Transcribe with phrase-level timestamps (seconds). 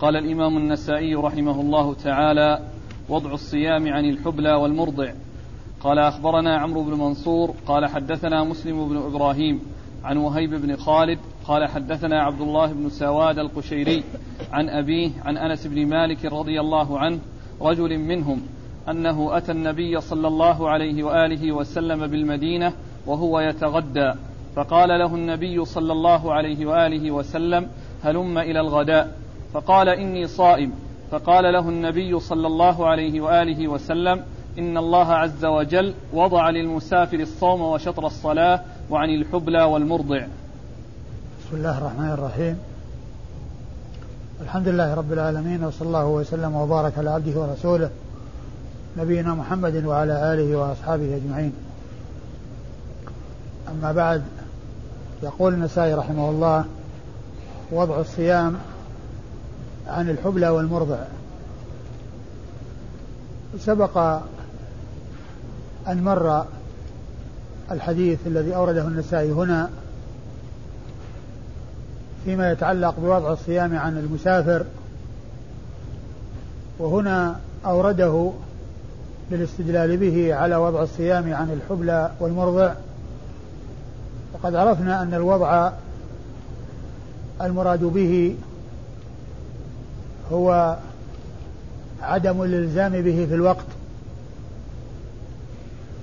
[0.00, 2.60] قال الإمام النسائي رحمه الله تعالى
[3.08, 5.12] وضع الصيام عن الحبلى والمرضع.
[5.80, 9.60] قال أخبرنا عمرو بن منصور قال حدثنا مسلم بن إبراهيم
[10.04, 14.04] عن وهيب بن خالد قال حدثنا عبد الله بن سواد القشيري
[14.52, 17.18] عن أبيه عن أنس بن مالك رضي الله عنه
[17.60, 18.42] رجل منهم
[18.88, 22.72] أنه أتى النبي صلى الله عليه وآله وسلم بالمدينة
[23.06, 24.12] وهو يتغدى.
[24.56, 27.68] فقال له النبي صلى الله عليه وآله وسلم
[28.02, 29.19] هلم إلى الغداء.
[29.52, 30.72] فقال إني صائم.
[31.10, 34.22] فقال له النبي صلى الله عليه وآله وسلم
[34.58, 38.60] إن الله عز وجل وضع للمسافر الصوم وشطر الصلاة
[38.90, 40.26] وعن الحبلى والمرضع.
[41.40, 42.58] بسم الله الرحمن الرحيم.
[44.40, 47.90] الحمد لله رب العالمين وصلى الله وسلم وبارك على عبده ورسوله
[48.96, 51.52] نبينا محمد وعلى آله وأصحابه أجمعين.
[53.68, 54.22] أما بعد
[55.22, 56.64] يقول النسائي رحمه الله
[57.72, 58.58] وضع الصيام
[59.90, 60.98] عن الحبلى والمرضع.
[63.58, 63.98] سبق
[65.88, 66.44] أن مر
[67.70, 69.70] الحديث الذي أورده النسائي هنا
[72.24, 74.64] فيما يتعلق بوضع الصيام عن المسافر
[76.78, 78.32] وهنا أورده
[79.30, 82.74] للاستدلال به على وضع الصيام عن الحبلى والمرضع.
[84.32, 85.72] وقد عرفنا أن الوضع
[87.40, 88.36] المراد به
[90.32, 90.76] هو
[92.02, 93.66] عدم الإلزام به في الوقت.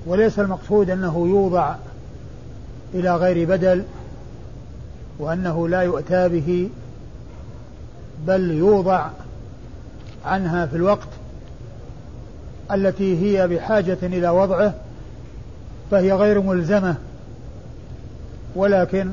[0.06, 1.76] وليس المقصود أنه يوضع
[2.94, 3.84] إلى غير بدل
[5.20, 6.70] وأنه لا يؤتى به
[8.28, 9.10] بل يوضع
[10.26, 11.08] عنها في الوقت
[12.72, 14.74] التي هي بحاجة إلى وضعه
[15.92, 16.96] فهي غير ملزمة
[18.56, 19.12] ولكن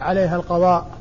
[0.00, 0.95] عليها القضاء.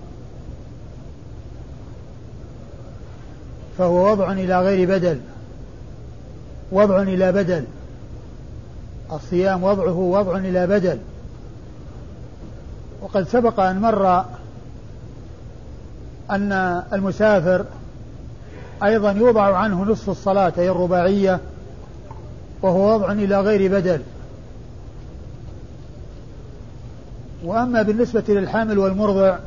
[3.78, 5.20] فهو وضع إلى غير بدل.
[6.72, 7.64] وضع إلى بدل.
[9.12, 11.00] الصيام وضعه وضع إلى بدل.
[13.02, 14.26] وقد سبق أن مر
[16.32, 17.66] أن المسافر
[18.84, 21.40] أيضا يوضع عنه نصف الصلاة أي الرباعية
[22.62, 24.02] وهو وضع إلى غير بدل.
[27.44, 29.38] وأما بالنسبة للحامل والمرضع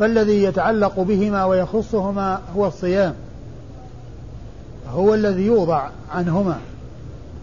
[0.00, 3.14] فالذي يتعلق بهما ويخصهما هو الصيام
[4.92, 6.58] هو الذي يوضع عنهما.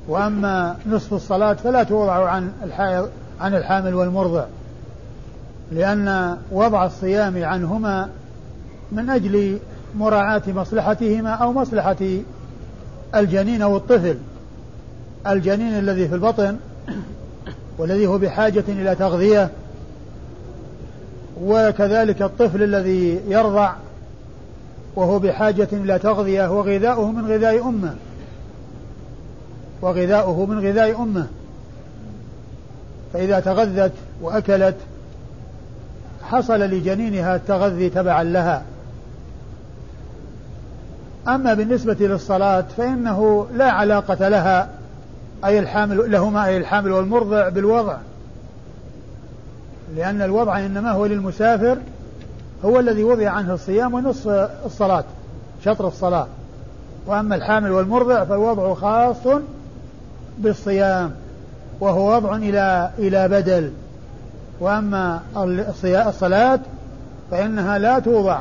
[0.07, 3.09] وأما نصف الصلاة فلا توضع عن الحائض
[3.41, 4.45] عن الحامل والمرضع
[5.71, 8.09] لأن وضع الصيام عنهما
[8.91, 9.59] من أجل
[9.95, 11.95] مراعاة مصلحتهما أو مصلحة
[13.15, 14.17] الجنين أو الطفل
[15.27, 16.57] الجنين الذي في البطن
[17.77, 19.49] والذي هو بحاجة إلى تغذية
[21.43, 23.73] وكذلك الطفل الذي يرضع
[24.95, 27.95] وهو بحاجة إلى تغذية وغذاؤه من غذاء أمة.
[29.81, 31.27] وغذاؤه من غذاء أمة.
[33.13, 34.75] فإذا تغذت وأكلت
[36.23, 38.63] حصل لجنينها التغذي تبعا لها.
[41.27, 44.69] أما بالنسبة للصلاة فإنه لا علاقة لها
[45.45, 47.97] أي الحامل لهما أي الحامل والمرضع بالوضع.
[49.95, 51.77] لأن الوضع إنما هو للمسافر
[52.65, 54.27] هو الذي وضع عنه الصيام ونصف
[54.65, 55.03] الصلاة
[55.65, 56.27] شطر الصلاة.
[57.05, 59.41] وأما الحامل والمرضع فالوضع خاص
[60.37, 61.11] بالصيام
[61.79, 63.71] وهو وضع إلى إلى بدل.
[64.59, 65.21] وأما
[65.83, 66.59] الصلاة
[67.31, 68.39] فإنها لا توضع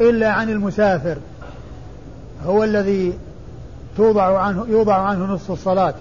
[0.00, 1.16] إلا عن المسافر
[2.46, 3.18] هو الذي
[3.96, 5.94] توضع عنه يوضع عنه نصف الصلاة.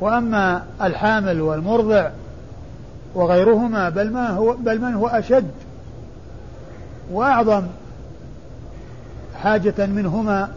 [0.00, 2.10] وأما الحامل والمرضع
[3.14, 5.50] وغيرهما بل ما هو بل من هو أشد
[7.12, 7.62] وأعظم
[9.42, 10.48] حاجة منهما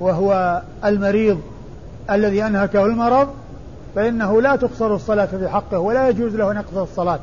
[0.00, 1.40] وهو المريض
[2.10, 3.28] الذي أنهكه المرض
[3.94, 7.20] فإنه لا تقصر الصلاة في حقه ولا يجوز له نقص الصلاة.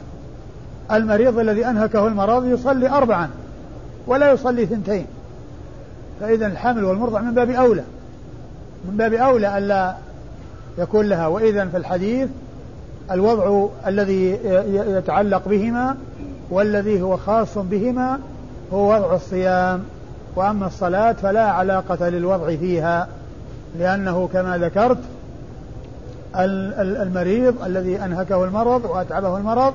[0.92, 3.30] المريض الذي أنهكه المرض يصلي أربعا
[4.08, 5.06] ولا يصلي ثنتين.
[6.22, 7.84] فإذا الحمل والمرضع من باب أولى
[8.86, 9.96] من باب أولى ألا
[10.78, 11.28] يكون لها.
[11.28, 12.30] وإذا في الحديث
[13.12, 14.40] الوضع الذي
[14.74, 15.96] يتعلق بهما
[16.50, 18.20] والذي هو خاص بهما
[18.74, 19.84] هو وضع الصيام.
[20.38, 23.08] وأما الصلاة فلا علاقة للوضع فيها
[23.80, 24.98] لأنه كما ذكرت
[26.36, 29.74] المريض الذي أنهكه المرض وأتعبه المرض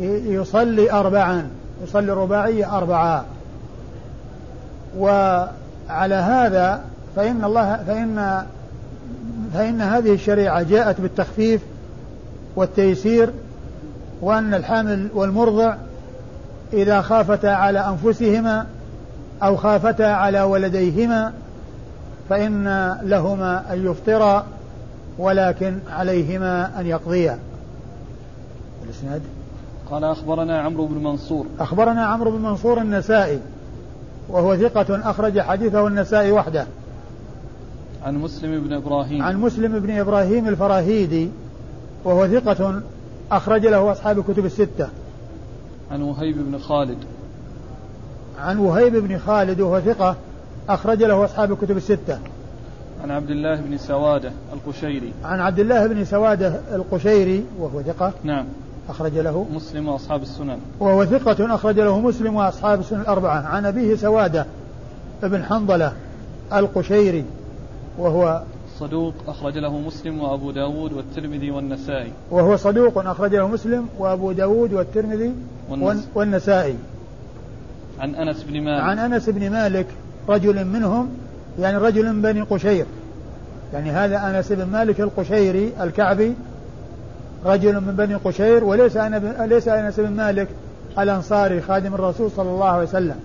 [0.00, 1.48] يصلي أربعا
[1.84, 3.24] يصلي الرباعية أربعة
[4.98, 6.84] وعلى هذا
[7.16, 8.44] فإن الله فإن
[9.54, 11.60] فإن هذه الشريعة جاءت بالتخفيف
[12.56, 13.30] والتيسير
[14.20, 15.76] وأن الحامل والمرضع
[16.72, 18.66] إذا خافتا على أنفسهما
[19.42, 21.32] أو خافتا على ولديهما
[22.28, 22.64] فإن
[23.02, 24.46] لهما أن يفطرا
[25.18, 27.38] ولكن عليهما أن يقضيا.
[28.84, 29.22] الإسناد؟
[29.90, 31.46] قال أخبرنا عمرو بن منصور.
[31.60, 33.40] أخبرنا عمرو بن منصور النسائي
[34.28, 36.66] وهو ثقة أخرج حديثه النسائي وحده.
[38.04, 39.22] عن مسلم بن إبراهيم.
[39.22, 41.30] عن مسلم بن إبراهيم الفراهيدي
[42.04, 42.82] وهو ثقة
[43.32, 44.88] أخرج له أصحاب الكتب الستة.
[45.90, 46.98] عن وهيب بن خالد.
[48.38, 50.16] عن وهيب بن خالد وهو ثقة
[50.68, 52.18] أخرج له أصحاب الكتب الستة.
[53.02, 55.12] عن عبد الله بن سوادة القشيري.
[55.24, 58.46] عن عبد الله بن سوادة القشيري وهو ثقة نعم.
[58.88, 59.46] أخرج له.
[59.54, 60.58] مسلم وأصحاب السنن.
[60.80, 63.42] وهو ثقة أخرج له مسلم وأصحاب السنن الأربعة.
[63.42, 64.46] عن أبيه سوادة
[65.22, 65.92] بن حنظلة
[66.52, 67.24] القشيري
[67.98, 68.42] وهو
[68.80, 72.12] صدوق أخرج له مسلم وأبو داود والترمذي والنسائي.
[72.30, 75.32] وهو صدوق أخرج له مسلم وأبو داود والترمذي
[75.70, 76.08] والنس...
[76.14, 76.76] والنسائي.
[78.00, 78.82] عن أنس بن مالك.
[78.82, 79.86] عن أنس بن مالك
[80.28, 81.08] رجل منهم
[81.58, 82.86] يعني رجل من بني قشير.
[83.72, 86.34] يعني هذا أنس بن مالك القشيري الكعبي
[87.44, 90.48] رجل من بني قشير وليس أنا ليس أنس بن مالك
[90.98, 93.16] الأنصاري خادم الرسول صلى الله عليه وسلم.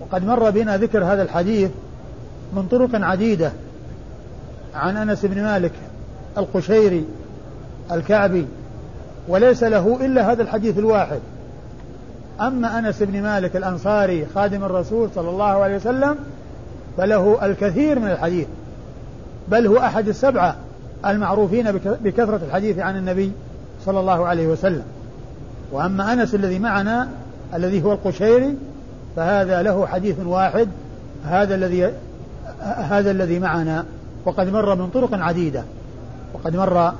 [0.00, 1.70] وقد مر بنا ذكر هذا الحديث
[2.56, 3.52] من طرق عديدة.
[4.74, 5.72] عن أنس بن مالك
[6.38, 7.04] القشيري
[7.92, 8.46] الكعبي
[9.28, 11.20] وليس له إلا هذا الحديث الواحد.
[12.40, 16.16] أما أنس بن مالك الأنصاري خادم الرسول صلى الله عليه وسلم
[16.96, 18.46] فله الكثير من الحديث.
[19.48, 20.56] بل هو أحد السبعة
[21.06, 21.72] المعروفين
[22.04, 23.32] بكثرة الحديث عن النبي
[23.84, 24.84] صلى الله عليه وسلم.
[25.72, 27.08] وأما أنس الذي معنا
[27.54, 28.56] الذي هو القشيري
[29.16, 30.68] فهذا له حديث واحد
[31.26, 31.92] هذا الذي
[32.60, 33.84] هذا الذي معنا.
[34.26, 35.64] وقد مر من طرق عديدة.
[36.34, 36.92] وقد مر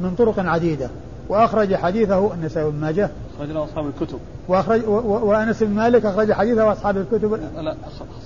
[0.00, 0.90] من طرق عديدة.
[1.28, 3.10] وأخرج حديثه النسائي بن ماجه.
[3.36, 4.18] أخرج له أصحاب الكتب.
[4.48, 7.34] وأخرج وأنس بن مالك أخرج حديثه أصحاب الكتب.
[7.34, 7.74] لا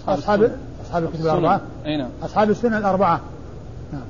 [0.08, 0.50] أصحاب
[0.84, 1.60] أصحاب الكتب الأربعة.
[1.87, 2.08] أي نعم.
[2.22, 3.20] أصحاب السنة الأربعة.
[3.93, 4.02] نعم.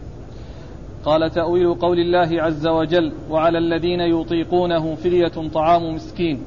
[1.05, 6.43] قال تأويل قول الله عز وجل وعلى الذين يطيقونه فدية طعام مسكين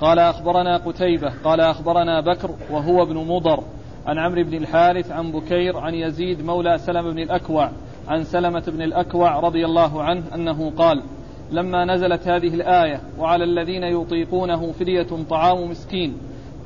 [0.00, 3.62] قال أخبرنا قتيبة قال أخبرنا بكر وهو ابن مضر.
[4.06, 7.70] عن عمرو بن الحارث عن بكير عن يزيد مولى سلم بن الأكوع
[8.08, 11.02] عن سلمة بن الأكوع رضي الله عنه أنه قال
[11.50, 16.16] لما نزلت هذه الآية وعلى الذين يطيقونه فدية طعام مسكين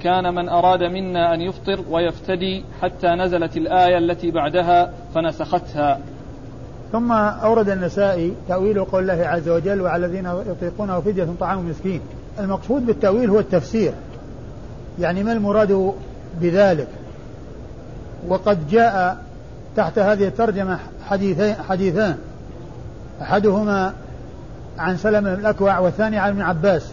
[0.02, 6.00] كان من أراد منا أن يفطر ويفتدي حتى نزلت الآية التي بعدها فنسختها.
[6.92, 12.00] ثم أورد النسائي تأويل قول الله عز وجل وعلى الذين يطيقونه فدية طعام مسكين.
[12.38, 13.92] المقصود بالتأويل هو التفسير.
[14.98, 15.92] يعني ما المراد
[16.40, 16.88] بذلك؟
[18.28, 19.16] وقد جاء
[19.76, 20.78] تحت هذه الترجمة
[21.08, 22.16] حديثين حديثان.
[23.22, 23.92] أحدهما
[24.78, 26.92] عن سلمة بن الأكوع والثاني عن ابن عباس.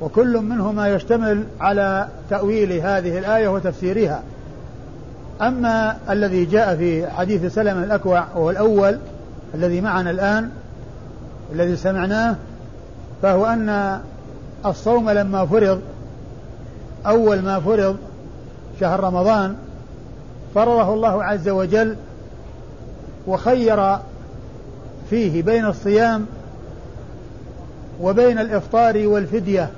[0.00, 4.22] وكل منهما يشتمل على تأويل هذه الآية وتفسيرها.
[5.42, 8.98] أما الذي جاء في حديث سلمة الأكوع وهو الأول
[9.54, 10.50] الذي معنا الآن
[11.52, 12.36] الذي سمعناه
[13.22, 14.00] فهو أن
[14.66, 15.80] الصوم لما فرض
[17.06, 17.96] أول ما فرض
[18.80, 19.56] شهر رمضان
[20.58, 21.96] فرضه الله عز وجل
[23.26, 23.96] وخير
[25.10, 26.26] فيه بين الصيام
[28.00, 29.70] وبين الإفطار والفدية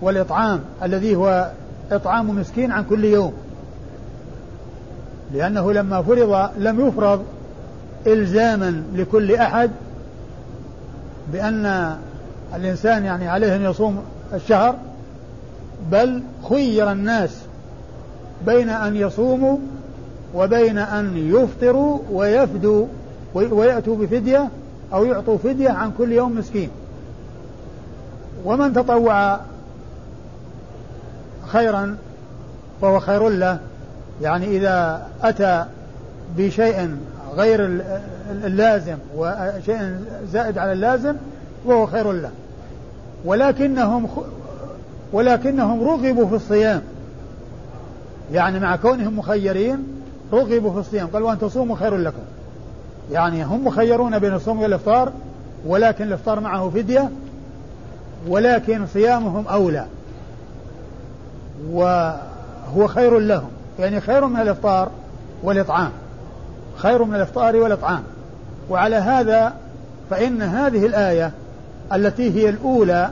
[0.00, 1.50] والإطعام الذي هو
[1.92, 3.32] إطعام مسكين عن كل يوم.
[5.34, 7.24] لأنه لما فرض لم يفرض
[8.06, 9.70] إلزاما لكل أحد
[11.32, 11.96] بأن
[12.54, 14.02] الإنسان يعني عليه أن يصوم
[14.34, 14.76] الشهر
[15.90, 17.47] بل خير الناس
[18.46, 19.58] بين أن يصوموا
[20.34, 22.86] وبين أن يفطروا ويفدوا
[23.34, 24.48] ويأتوا بفدية
[24.92, 26.70] أو يعطوا فدية عن كل يوم مسكين.
[28.44, 29.40] ومن تطوع
[31.46, 31.96] خيرا
[32.82, 33.58] فهو خير له.
[34.22, 35.64] يعني إذا أتى
[36.36, 36.96] بشيء
[37.34, 37.82] غير
[38.44, 39.94] اللازم وشيء
[40.32, 41.14] زائد على اللازم
[41.66, 42.30] فهو خير له.
[43.24, 44.08] ولكنهم
[45.12, 46.82] ولكنهم رغبوا في الصيام.
[48.32, 49.86] يعني مع كونهم مخيرين
[50.32, 51.06] رغبوا في الصيام.
[51.06, 52.22] قال وأن تصوموا خير لكم.
[53.12, 55.12] يعني هم مخيرون بين الصوم والإفطار
[55.66, 57.10] ولكن الإفطار معه فدية
[58.28, 59.86] ولكن صيامهم أولى.
[61.70, 63.50] وهو خير لهم.
[63.78, 64.90] يعني خير من الإفطار
[65.42, 65.90] والإطعام.
[66.76, 68.02] خير من الإفطار والإطعام.
[68.70, 69.54] وعلى هذا
[70.10, 71.32] فإن هذه الآية
[71.92, 73.10] التي هي الأولى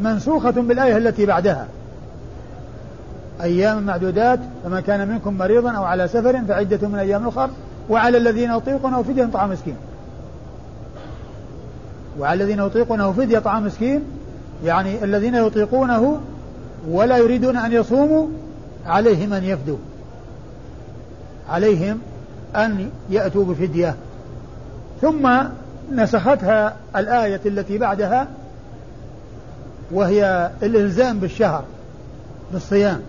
[0.00, 1.66] منسوخة بالآية التي بعدها.
[3.44, 7.50] أيام معدودات فمن كان منكم مريضا أو على سفر فعدة من أيام أخر
[7.90, 9.76] وعلى الذين يطيقونه فدية طعام مسكين.
[12.18, 14.02] وعلى الذين يطيقونه فدية طعام مسكين
[14.64, 16.20] يعني الذين يطيقونه
[16.88, 18.26] ولا يريدون أن يصوموا
[18.86, 19.76] عليهم أن يفدوا.
[21.50, 21.98] عليهم
[22.56, 23.94] أن يأتوا بفدية.
[25.02, 25.30] ثم
[25.92, 28.28] نسختها الآية التي بعدها
[29.90, 31.64] وهي الإلزام بالشهر
[32.52, 33.00] بالصيام.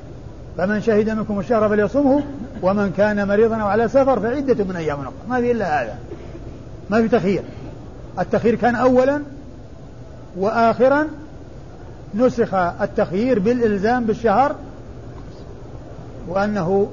[0.57, 2.23] فمن شهد منكم الشهر فليصمه
[2.61, 5.13] ومن كان مريضا أو على سفر فعدة من أيام أخرى.
[5.29, 5.95] ما في إلا هذا.
[6.89, 7.43] ما في تخيير.
[8.19, 9.21] التخيير كان أولا
[10.37, 11.07] وآخرا
[12.15, 14.55] نسخ التخيير بالإلزام بالشهر
[16.27, 16.91] وأنه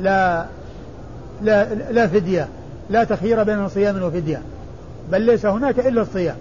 [0.00, 0.44] لا
[1.42, 2.48] لا لا فدية.
[2.90, 4.42] لا تخيير بين صيام وفدية.
[5.12, 6.36] بل ليس هناك إلا الصيام.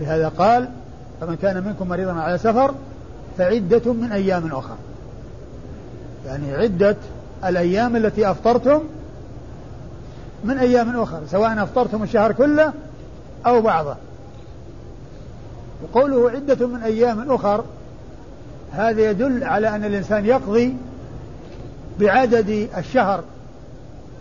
[0.00, 0.68] لهذا قال
[1.20, 2.74] فمن كان منكم مريضا على سفر
[3.38, 4.76] فعدة من أيام أخرى
[6.26, 6.96] يعني عدة
[7.44, 8.82] الأيام التي أفطرتم
[10.44, 12.72] من أيام أخرى سواء أفطرتم الشهر كله
[13.46, 13.96] أو بعضه.
[15.82, 17.64] وقوله عدة من أيام أخر
[18.72, 20.76] هذا يدل على أن الإنسان يقضي
[22.00, 23.24] بعدد الشهر.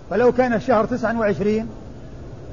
[0.09, 1.67] فلو كان الشهر تسعة وعشرين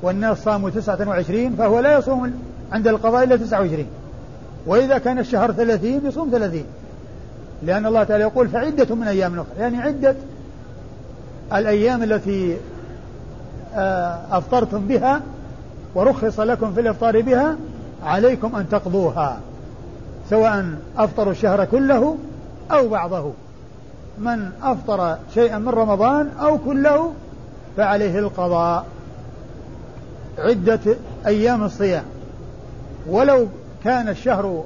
[0.02, 2.34] والناس صاموا تسعة وعشرين فهو لا يصوم
[2.72, 3.88] عند القضاء إلا تسعة وعشرين.
[4.66, 6.64] وإذا كان الشهر ثلاثين يصوم ثلاثين.
[7.62, 9.52] لأن الله تعالى يقول فعدة من أيام أخرى.
[9.58, 10.14] يعني عدة
[11.52, 12.56] الأيام التي
[13.74, 15.20] آه، أفطرتم بها
[15.94, 17.56] ورخص لكم في الإفطار بها
[18.04, 19.40] عليكم أن تقضوها
[20.30, 20.66] سواء
[20.98, 22.16] أفطروا الشهر كله
[22.72, 23.32] أو بعضه.
[24.18, 27.12] من أفطر شيئا من رمضان أو كله
[27.76, 28.86] فعليه القضاء.
[30.38, 30.80] عدة
[31.26, 32.04] أيام الصيام.
[33.08, 33.48] ولو
[33.84, 34.64] كان الشهر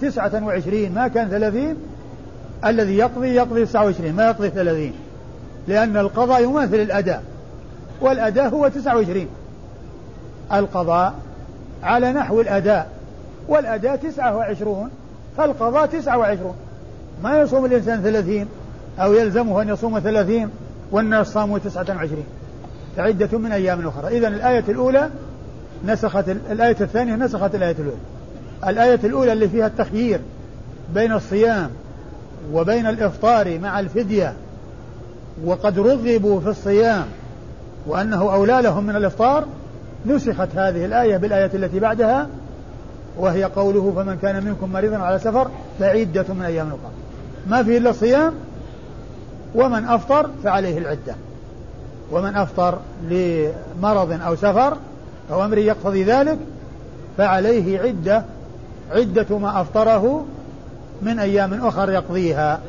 [0.00, 1.76] تسعة وعشرين ما كان ثلاثين
[2.64, 4.92] الذي يقضي يقضي تسعة وعشرين ما يقضي ثلاثين
[5.68, 7.22] لأن القضاء يماثل الأداء
[8.00, 9.28] والأداء هو تسعة وعشرين.
[10.52, 11.14] القضاء
[11.82, 12.90] على نحو الأداء
[13.48, 14.90] والأداء تسعة وعشرون
[15.36, 16.54] فالقضاء تسعة وعشرون.
[17.22, 18.46] ما يصوم الإنسان ثلاثين
[18.98, 20.50] أو يلزمه أن يصوم ثلاثين
[20.92, 22.26] والناس صاموا تسعة وعشرين.
[22.96, 24.18] فعدة من أيام أخرى.
[24.18, 25.10] إذا الآية الأولى
[25.86, 28.00] نسخت الآية الثانية نسخت الآية الأولى.
[28.66, 30.20] الآية الأولى اللي فيها التخيير
[30.94, 31.70] بين الصيام
[32.52, 34.34] وبين الإفطار مع الفدية
[35.44, 37.06] وقد رغبوا في الصيام
[37.86, 39.44] وأنه أولى لهم من الإفطار
[40.06, 42.26] نسخت هذه الآية بالآية التي بعدها
[43.18, 46.92] وهي قوله فمن كان منكم مريضا على سفر فعدة من أيام أخرى
[47.46, 48.32] ما فيه إلا الصيام
[49.54, 51.14] ومن أفطر فعليه العدة.
[52.12, 52.78] ومن أفطر
[53.10, 54.76] لمرض أو سفر
[55.32, 56.38] أو أمر يقتضي ذلك
[57.18, 58.24] فعليه عدة
[58.90, 60.26] عدة ما أفطره
[61.02, 62.60] من أيام أخر يقضيها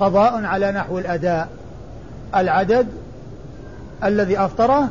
[0.00, 1.48] قضاء على نحو الأداء.
[2.36, 2.86] العدد
[4.04, 4.88] الذي أفطره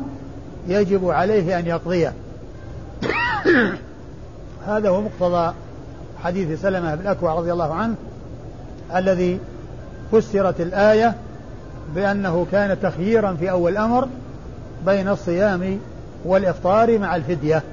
[0.67, 2.13] يجب عليه أن يقضيه.
[4.67, 5.53] هذا هو مقتضى
[6.24, 7.96] حديث سلمة بن الأكوع رضي الله عنه
[8.96, 9.39] الذي
[10.12, 11.15] فسرت الآية
[11.96, 14.08] بأنه كان تخييرا في أول الأمر
[14.86, 15.79] بين الصيام
[16.25, 17.63] والإفطار مع الفدية.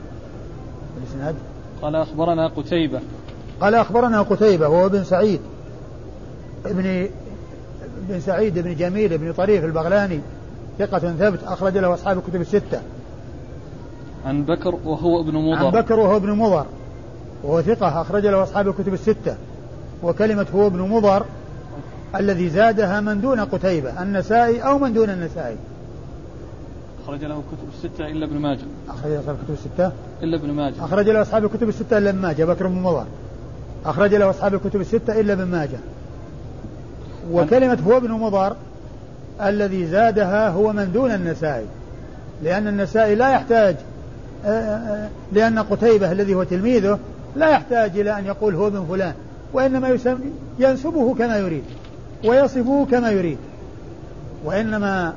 [0.98, 1.34] الإسناد
[1.84, 3.00] قال أخبرنا قتيبة.
[3.60, 5.40] قال أخبرنا قتيبة وهو بن سعيد.
[6.66, 7.08] ابن
[8.08, 10.20] بن سعيد بن جميل بن طريف البغلاني
[10.78, 12.80] ثقة ثبت أخرج له أصحاب الكتب الستة.
[14.26, 15.66] عن بكر وهو ابن مضر.
[15.66, 16.66] عن بكر وهو ابن مضر.
[17.42, 19.36] وهو ثقة أخرج له أصحاب الكتب الستة.
[20.02, 21.24] وكلمة هو ابن مضر
[22.16, 25.56] الذي زادها من دون قتيبة النسائي أو من دون النسائي.
[27.04, 28.64] أخرج له كتب الستة إلا ابن ماجه.
[28.88, 29.92] أخرج له أصحاب الكتب الستة؟
[30.22, 30.84] إلا ابن ماجه.
[30.84, 32.44] أخرج له أصحاب الكتب الستة إلا ابن ماجه.
[32.44, 33.06] بكر بن مضر
[33.86, 35.78] أخرج له أصحاب الكتب الستة إلا ابن ماجه.
[37.32, 38.56] وكلمة هو ابن مضر
[39.42, 41.66] الذي زادها هو من دون النسائي.
[42.42, 43.76] لأن النسائي لا يحتاج
[44.46, 46.98] آه، آه، لأن قتيبة الذي هو تلميذه
[47.36, 49.14] لا يحتاج إلى أن يقول هو ابن فلان.
[49.52, 49.98] وإنما
[50.58, 51.64] ينسبه كما يريد
[52.24, 53.38] ويصفه كما يريد.
[54.44, 55.14] وإنما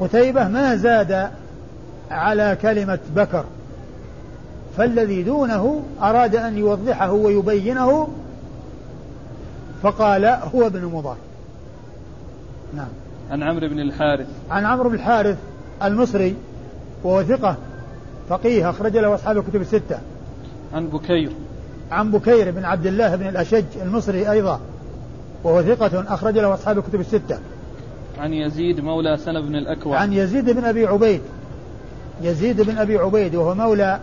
[0.00, 1.30] قتيبة ما زاد
[2.10, 3.44] على كلمة بكر
[4.76, 8.08] فالذي دونه أراد أن يوضحه ويبينه
[9.82, 11.16] فقال هو ابن مضر.
[12.76, 12.88] نعم.
[13.30, 14.26] عن عمرو بن الحارث.
[14.50, 15.36] عن عمرو بن الحارث
[15.82, 16.36] المصري
[17.04, 17.56] وهو ثقة
[18.28, 19.98] فقيه أخرج له أصحاب الكتب الستة.
[20.74, 21.32] عن بكير.
[21.90, 24.60] عن بكير بن عبد الله بن الأشج المصري أيضا
[25.44, 27.38] وهو ثقة أخرج له أصحاب الكتب الستة.
[28.20, 29.98] عن يزيد مولى سلم بن الأكوع.
[29.98, 31.20] عن يزيد بن أبي عبيد.
[32.22, 34.00] يزيد بن أبي عبيد وهو مولى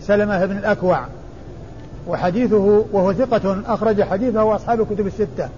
[0.00, 1.06] سلمة بن الأكوع.
[2.08, 5.48] وحديثه وهو ثقة أخرج حديثه أصحاب الكتب الستة.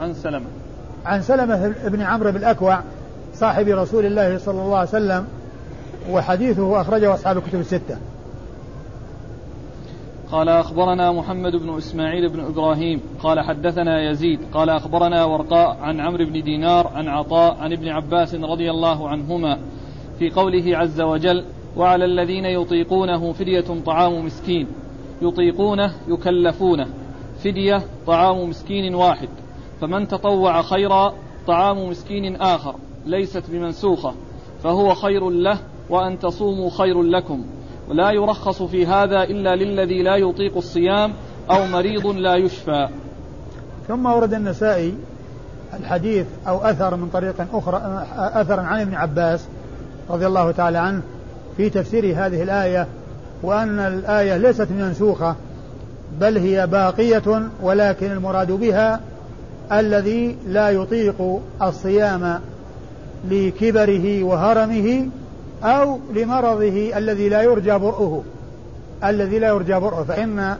[0.00, 0.46] عن سلمة.
[1.06, 2.80] عن سلمة بن عمرو بن الأكوع
[3.34, 5.26] صاحب رسول الله صلى الله عليه وسلم
[6.10, 7.96] وحديثه أخرجه أصحاب الكتب الستة.
[10.32, 16.24] قال أخبرنا محمد بن إسماعيل بن إبراهيم قال حدثنا يزيد قال أخبرنا ورقاء عن عمرو
[16.24, 19.58] بن دينار عن عطاء عن ابن عباس رضي الله عنهما
[20.18, 21.44] في قوله عز وجل
[21.76, 24.68] وعلى الذين يطيقونه فدية طعام مسكين
[25.22, 26.86] يطيقونه يكلفونه
[27.44, 29.28] فدية طعام مسكين واحد
[29.80, 31.14] فمن تطوع خيرا
[31.46, 32.74] طعام مسكين آخر
[33.06, 34.14] ليست بمنسوخة
[34.62, 35.58] فهو خير له
[35.90, 37.44] وأن تصوموا خير لكم.
[37.88, 41.12] ولا يرخص في هذا إلا للذي لا يطيق الصيام
[41.50, 42.88] أو مريض لا يشفى.
[43.88, 44.94] ثم ورد النسائي
[45.80, 49.44] الحديث أو أثر من طريق أخرى أثر عن ابن عباس
[50.10, 51.02] رضي الله تعالى عنه
[51.56, 52.86] في تفسير هذه الآية
[53.42, 55.36] وأن الآية ليست منسوخة
[56.20, 59.00] بل هي باقية ولكن المراد بها
[59.72, 62.40] الذي لا يطيق الصيام
[63.30, 65.08] لكبره وهرمه
[65.64, 68.24] أو لمرضه الذي لا يرجى برؤه.
[69.04, 70.56] الذي لا يرجى برؤه فإن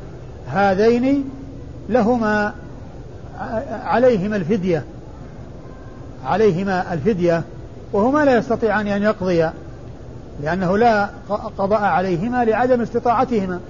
[0.46, 1.30] هذين
[1.88, 2.52] لهما
[3.84, 4.84] عليهما الفدية
[6.26, 7.42] عليهما الفدية
[7.92, 9.52] وهما لا يستطيعان أن يقضيا
[10.42, 11.08] لأنه لا
[11.58, 13.60] قضاء عليهما لعدم استطاعتهما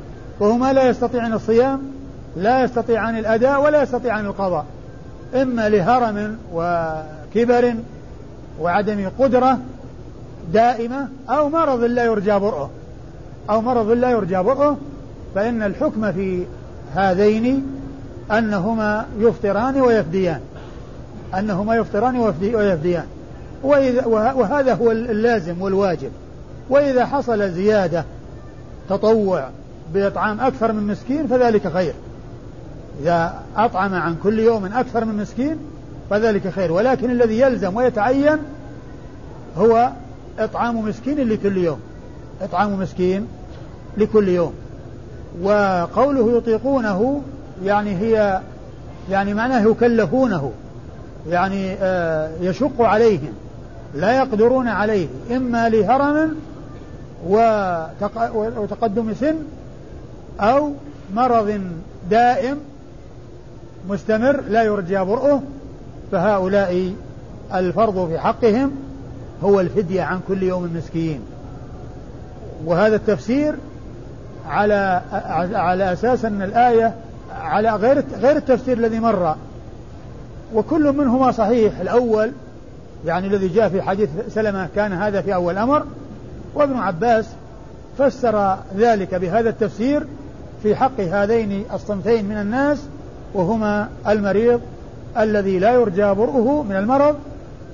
[0.41, 1.83] وهما لا يستطيعان الصيام
[2.37, 4.65] لا يستطيعان الأداء ولا يستطيعان القضاء.
[5.35, 7.75] إما لهرم وكبر
[8.61, 9.59] وعدم قدرة
[10.53, 12.71] دائمة أو مرض لا يرجى برؤه.
[13.51, 14.77] أو مرض لا يرجى برؤه
[15.35, 16.45] فإن الحكم في
[16.95, 17.67] هذين
[18.31, 20.41] أنهما يفطران ويفديان.
[21.39, 23.05] أنهما يفطران ويفديان.
[23.63, 26.11] وإذا وهذا هو اللازم والواجب.
[26.71, 28.05] وإذا حصل زيادة
[28.89, 29.49] تطوع
[29.95, 31.95] بإطعام أكثر من مسكين فذلك خير.
[33.03, 35.57] إذا أطعم عن كل يوم أكثر من مسكين
[36.11, 36.73] فذلك خير.
[36.73, 38.39] ولكن الذي يلزم ويتعين
[39.59, 39.91] هو
[40.39, 41.81] إطعام مسكين لكل يوم.
[42.43, 43.27] إطعام مسكين
[43.97, 44.53] لكل يوم.
[45.43, 47.23] وقوله يطيقونه
[47.65, 48.41] يعني هي
[49.11, 50.53] يعني معناه يكلفونه.
[51.29, 53.33] يعني آه يشق عليهم.
[53.95, 55.09] لا يقدرون عليه.
[55.31, 56.37] إما لهرم
[58.57, 59.37] وتقدم سن
[60.41, 60.73] أو
[61.15, 61.61] مرض
[62.11, 62.59] دائم
[63.89, 65.43] مستمر لا يرجى برؤه.
[66.13, 66.93] فهؤلاء
[67.55, 68.86] الفرض في حقهم.
[69.45, 71.21] هو الفدية عن كل يوم مسكين
[72.65, 73.55] وهذا التفسير
[74.49, 75.03] على
[75.53, 76.95] على أساس أن الآية
[77.41, 79.37] على غير غير التفسير الذي مر.
[80.55, 81.81] وكل منهما صحيح.
[81.81, 82.33] الأول
[83.07, 85.83] يعني الذي جاء في حديث سلمة كان هذا في أول أمر
[86.55, 87.27] وابن عباس
[87.99, 90.07] فسر ذلك بهذا التفسير
[90.63, 92.83] في حق هذين الصنفين من الناس
[93.35, 94.61] وهما المريض
[95.19, 97.17] الذي لا يرجى برؤه من المرض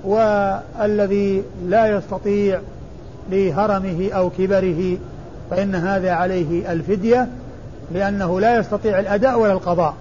[0.05, 2.61] والذي لا يستطيع
[3.31, 4.99] لهرمه أو كبره
[5.51, 7.29] فإن هذا عليه الفدية
[7.95, 9.95] لأنه لا يستطيع الأداء ولا القضاء.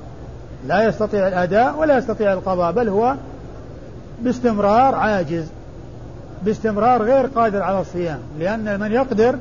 [0.68, 3.16] لا يستطيع الأداء ولا يستطيع القضاء بل هو
[4.22, 5.46] باستمرار عاجز
[6.46, 8.20] باستمرار غير قادر على الصيام.
[8.40, 9.36] لأن من يقدر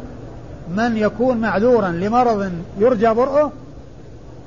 [0.76, 3.52] من يكون معذورا لمرض يرجى برؤه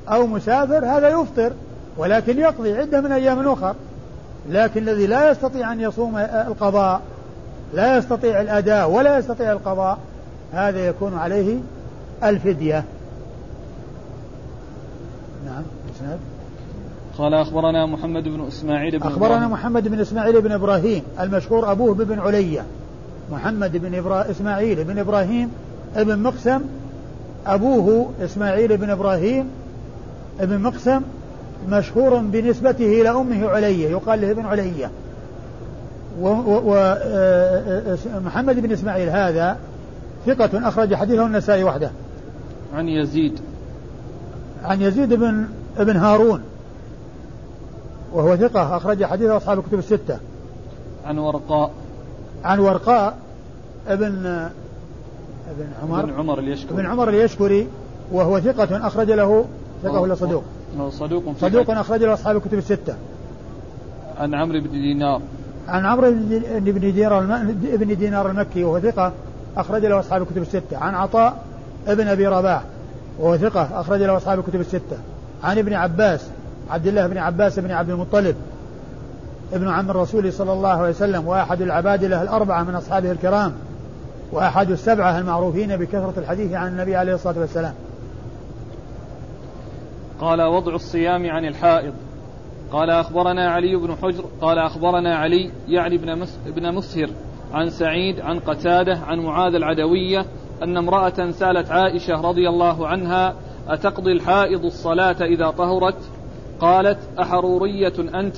[0.10, 1.52] أو مسافر هذا يفطر
[1.98, 3.76] ولكن يقضي عدة من أيام أخر.
[4.50, 7.02] لكن الذي لا يستطيع أن يصوم القضاء
[7.74, 9.98] لا يستطيع الأداء ولا يستطيع القضاء
[10.54, 11.58] هذا يكون عليه
[12.24, 12.84] الفدية.
[15.46, 15.64] نعم
[15.96, 16.20] إسناد.
[17.18, 19.52] قال أخبرنا محمد بن إسماعيل بن أخبرنا إبراهيم.
[19.52, 22.66] محمد بن إسماعيل بن إبراهيم المشهور أبوه بن علية
[23.32, 24.32] محمد بن إبرا...
[24.32, 25.52] إسماعيل بن إبراهيم
[25.96, 26.62] ابن مقسم
[27.46, 29.50] أبوه إسماعيل بن إبراهيم
[30.40, 31.02] ابن مقسم
[31.70, 34.92] مشهور بنسبته إلى أمه علية يقال له ابن علية.
[36.22, 36.68] ومحمد
[38.56, 39.58] آه، آه، بن إسماعيل هذا
[40.26, 41.92] ثقة أخرج حديثه النسائي وحده.
[42.74, 43.40] عن يزيد.
[44.64, 45.46] عن يزيد بن
[45.78, 46.42] ابن هارون.
[48.14, 50.18] وهو ثقة أخرج حديثه أصحاب الكتب الستة.
[51.06, 51.72] عن ورقاء.
[52.44, 53.18] عن ورقاء
[53.88, 54.06] ابن
[55.50, 56.04] ابن عمر.
[56.04, 56.74] ابن عمر اليشكري.
[56.74, 57.68] ابن عمر اليشكري
[58.12, 59.46] وهو ثقة أخرج له
[59.84, 60.44] ثقة ولا صدوق؟
[60.90, 62.96] صدوق صدوق أخرج له أصحاب الكتب الستة.
[64.18, 65.22] عن عمرو بن دينار.
[65.68, 66.12] عن عمرو
[66.60, 67.24] بن دينار
[67.64, 69.12] ابن دينار المكي وهو ثقة
[69.58, 70.78] أخرج له أصحاب الكتب الستة.
[70.78, 71.44] عن عطاء
[71.88, 72.64] ابن أبي رباح
[73.20, 74.98] وهو ثقة أخرج له أصحاب الكتب الستة.
[75.44, 76.22] عن ابن عباس
[76.70, 78.36] عبد الله بن عباس بن عبد المطلب
[79.54, 83.54] ابن عم الرسول صلى الله عليه وسلم وأحد العباد له الأربعة من أصحابه الكرام
[84.32, 87.74] وأحد السبعة المعروفين بكثرة الحديث عن النبي عليه الصلاة والسلام.
[90.20, 91.94] قال وضع الصيام عن الحائض.
[92.72, 95.96] قال أخبرنا علي بن حجر قال أخبرنا علي يعني
[96.48, 97.10] ابن مسهر
[97.54, 100.26] عن سعيد عن قتادة عن معاذ العدوية
[100.64, 103.36] أن امرأة سألت عائشة رضي الله عنها
[103.68, 105.98] أتقضي الحائض الصلاة إذا طهرت؟
[106.60, 108.38] قالت أحرورية أنت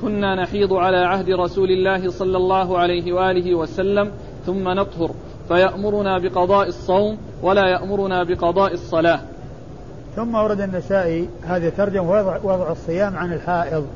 [0.00, 4.12] كنا نحيض على عهد رسول الله صلى الله عليه وآله وسلم
[4.46, 5.10] ثم نطهر
[5.48, 9.20] فيأمرنا بقضاء الصوم ولا يأمرنا بقضاء الصلاة.
[10.16, 13.86] ثم ورد النسائي هذه ترجمة وضع, وضع الصيام عن الحائض.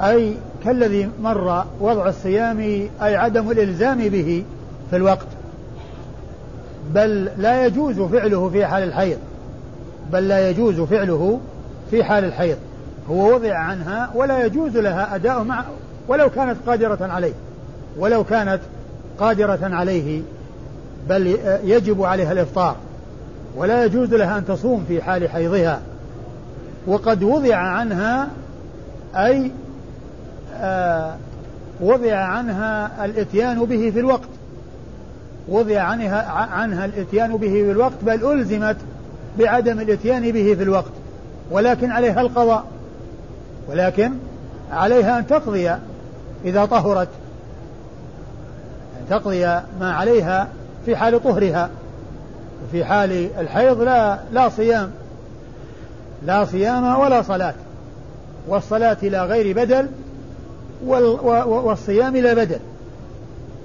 [0.00, 0.34] أي
[0.64, 2.60] كالذي مر وضع الصيام
[3.02, 4.44] أي عدم الإلزام به
[4.90, 5.26] في الوقت.
[6.94, 9.18] بل لا يجوز فعله في حال الحيض.
[10.12, 11.40] بل لا يجوز فعله
[11.90, 12.56] في حال الحيض.
[13.10, 15.64] هو وضع عنها ولا يجوز لها أداء مع
[16.08, 17.32] ولو كانت قادرة عليه.
[17.98, 18.60] ولو كانت
[19.18, 20.22] قادرة عليه.
[21.08, 22.76] بل يجب عليها الإفطار.
[23.56, 25.80] ولا يجوز لها أن تصوم في حال حيضها.
[26.86, 28.28] وقد وضع عنها
[29.14, 29.50] أي
[30.54, 31.14] آه
[31.80, 34.28] وضع عنها الإتيان به في الوقت.
[35.48, 38.76] وضع عنها عنها الإتيان به في الوقت بل ألزمت
[39.38, 40.92] بعدم الإتيان به في الوقت.
[41.50, 42.64] ولكن عليها القضاء.
[43.68, 44.12] ولكن
[44.72, 45.70] عليها أن تقضي
[46.44, 47.08] إذا طهرت
[49.00, 49.46] أن تقضي
[49.80, 50.48] ما عليها
[50.86, 51.70] في حال طهرها.
[52.64, 54.90] وفي حال الحيض لا لا صيام
[56.26, 57.54] لا صيام ولا صلاة.
[58.48, 59.88] والصلاة إلى غير بدل
[60.84, 62.58] والصيام إلى بدل.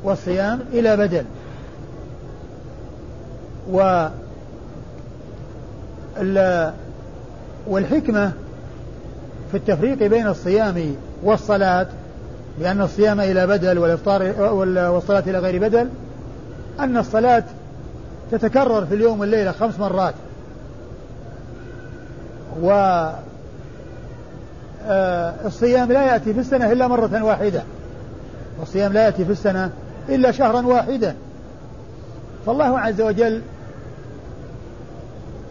[0.04, 1.26] والصيام إلى بدل.
[3.72, 4.08] و
[7.68, 8.32] والحكمة
[9.52, 11.88] في التفريق بين الصيام والصلاة
[12.60, 14.34] لأن الصيام إلى بدل والإفطار
[14.92, 15.90] والصلاة إلى غير بدل
[16.80, 17.44] أن الصلاة
[18.32, 20.14] تتكرر في اليوم والليلة خمس مرات.
[22.62, 22.72] و
[24.88, 27.64] آه، الصيام لا يأتي في السنة إلا مرة واحدة.
[28.60, 29.70] والصيام لا يأتي في السنة
[30.10, 31.16] إلا شهرا واحدا.
[32.46, 33.42] فالله عز وجل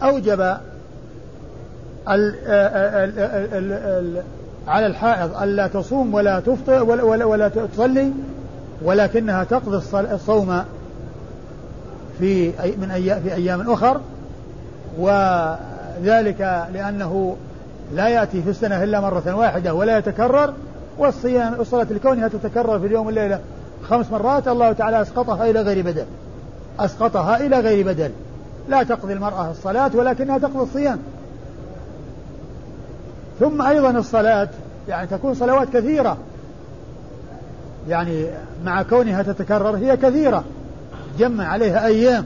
[0.03, 0.41] أوجب
[2.09, 4.23] ال ال ال
[4.67, 8.11] على الحائض ألا تصوم ولا تفطر ولا, ولا, ولا تصلي
[8.81, 9.77] ولكنها تقضي
[10.13, 10.63] الصوم
[12.21, 14.01] في من أيام في أيام أخر
[14.97, 17.35] وذلك لأنه
[17.93, 20.53] لا يأتي في السنة إلا مرة واحدة ولا يتكرر
[20.97, 23.39] والصيام الصلاة لكونها تتكرر في اليوم والليلة
[23.89, 26.05] خمس مرات الله تعالى أسقطها إلى غير بدل.
[26.79, 28.11] أسقطها إلى غير بدل.
[28.69, 30.99] لا تقضي المرأة الصلاة ولكنها تقضي الصيام.
[33.39, 34.49] ثم أيضا الصلاة
[34.87, 36.17] يعني تكون صلوات كثيرة.
[37.89, 38.25] يعني
[38.65, 40.43] مع كونها تتكرر هي كثيرة.
[41.19, 42.25] جمع عليها أيام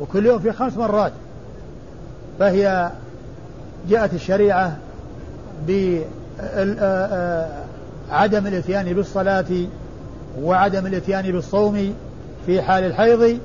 [0.00, 1.12] وكل يوم في خمس مرات.
[2.38, 2.90] فهي
[3.88, 4.76] جاءت الشريعة
[8.10, 9.66] بعدم الإتيان بالصلاة
[10.42, 11.94] وعدم الإتيان بالصوم
[12.46, 13.38] في حال الحيض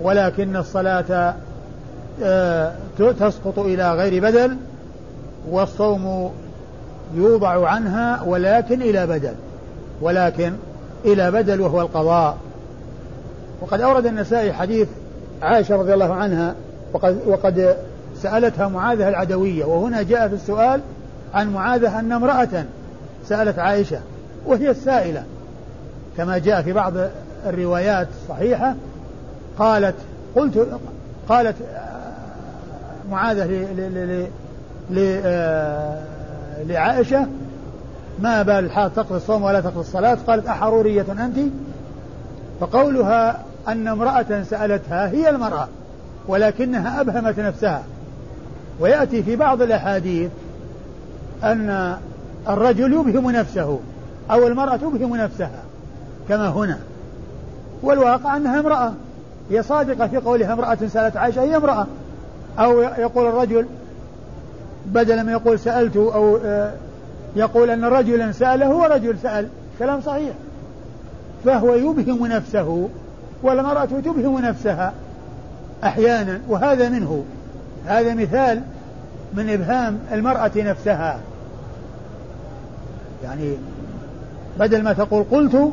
[0.00, 1.34] ولكن الصلاة
[2.98, 4.56] تسقط إلى غير بدل
[5.50, 6.32] والصوم
[7.14, 9.34] يوضع عنها ولكن إلى بدل
[10.00, 10.52] ولكن
[11.04, 12.36] إلى بدل وهو القضاء.
[13.60, 14.88] وقد أورد النسائي حديث
[15.42, 16.54] عائشة رضي الله عنها
[16.92, 17.76] وقد, وقد
[18.16, 20.80] سألتها معاذة العدوية وهنا جاء في السؤال
[21.34, 22.64] عن معاذة أن امرأة
[23.26, 24.00] سألت عائشة
[24.46, 25.24] وهي السائلة.
[26.16, 26.92] كما جاء في بعض
[27.46, 28.74] الروايات الصحيحة
[29.58, 29.94] قالت
[30.36, 30.68] قلت
[31.28, 31.56] قالت
[33.10, 33.66] معاذة
[36.66, 37.26] لعائشة
[38.18, 41.38] ما بال الحال تقضي الصوم ولا تقضي الصلاة؟ قالت أحرورية أنت؟
[42.60, 45.68] فقولها أن امرأة سألتها هي المرأة
[46.28, 47.82] ولكنها أبهمت نفسها.
[48.80, 50.30] ويأتي في بعض الأحاديث
[51.44, 51.96] أن
[52.48, 53.78] الرجل يبهم نفسه
[54.30, 55.62] أو المرأة تبهم نفسها
[56.28, 56.78] كما هنا.
[57.82, 58.92] والواقع أنها امرأة.
[59.50, 61.86] هي صادقة في قولها امرأة سألت عائشة هي امرأة.
[62.58, 63.66] أو يقول الرجل
[64.86, 66.72] بدل ما يقول سألت أو آه،
[67.36, 69.48] يقول أن رجلا سأله هو رجل سأل.
[69.78, 70.32] كلام صحيح.
[71.44, 72.88] فهو يبهم نفسه.
[73.42, 74.92] والمرأة تبهم نفسها
[75.84, 77.24] أحيانا وهذا منه.
[77.86, 78.62] هذا مثال
[79.34, 81.20] من إبهام المرأة نفسها.
[83.24, 83.56] يعني
[84.58, 85.72] بدل ما تقول قلت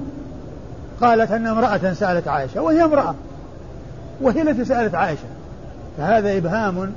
[1.01, 3.15] قالت أن امرأة سألت عائشة وهي امرأة
[4.21, 5.27] وهي التي سألت عائشة.
[5.97, 6.93] فهذا إبهام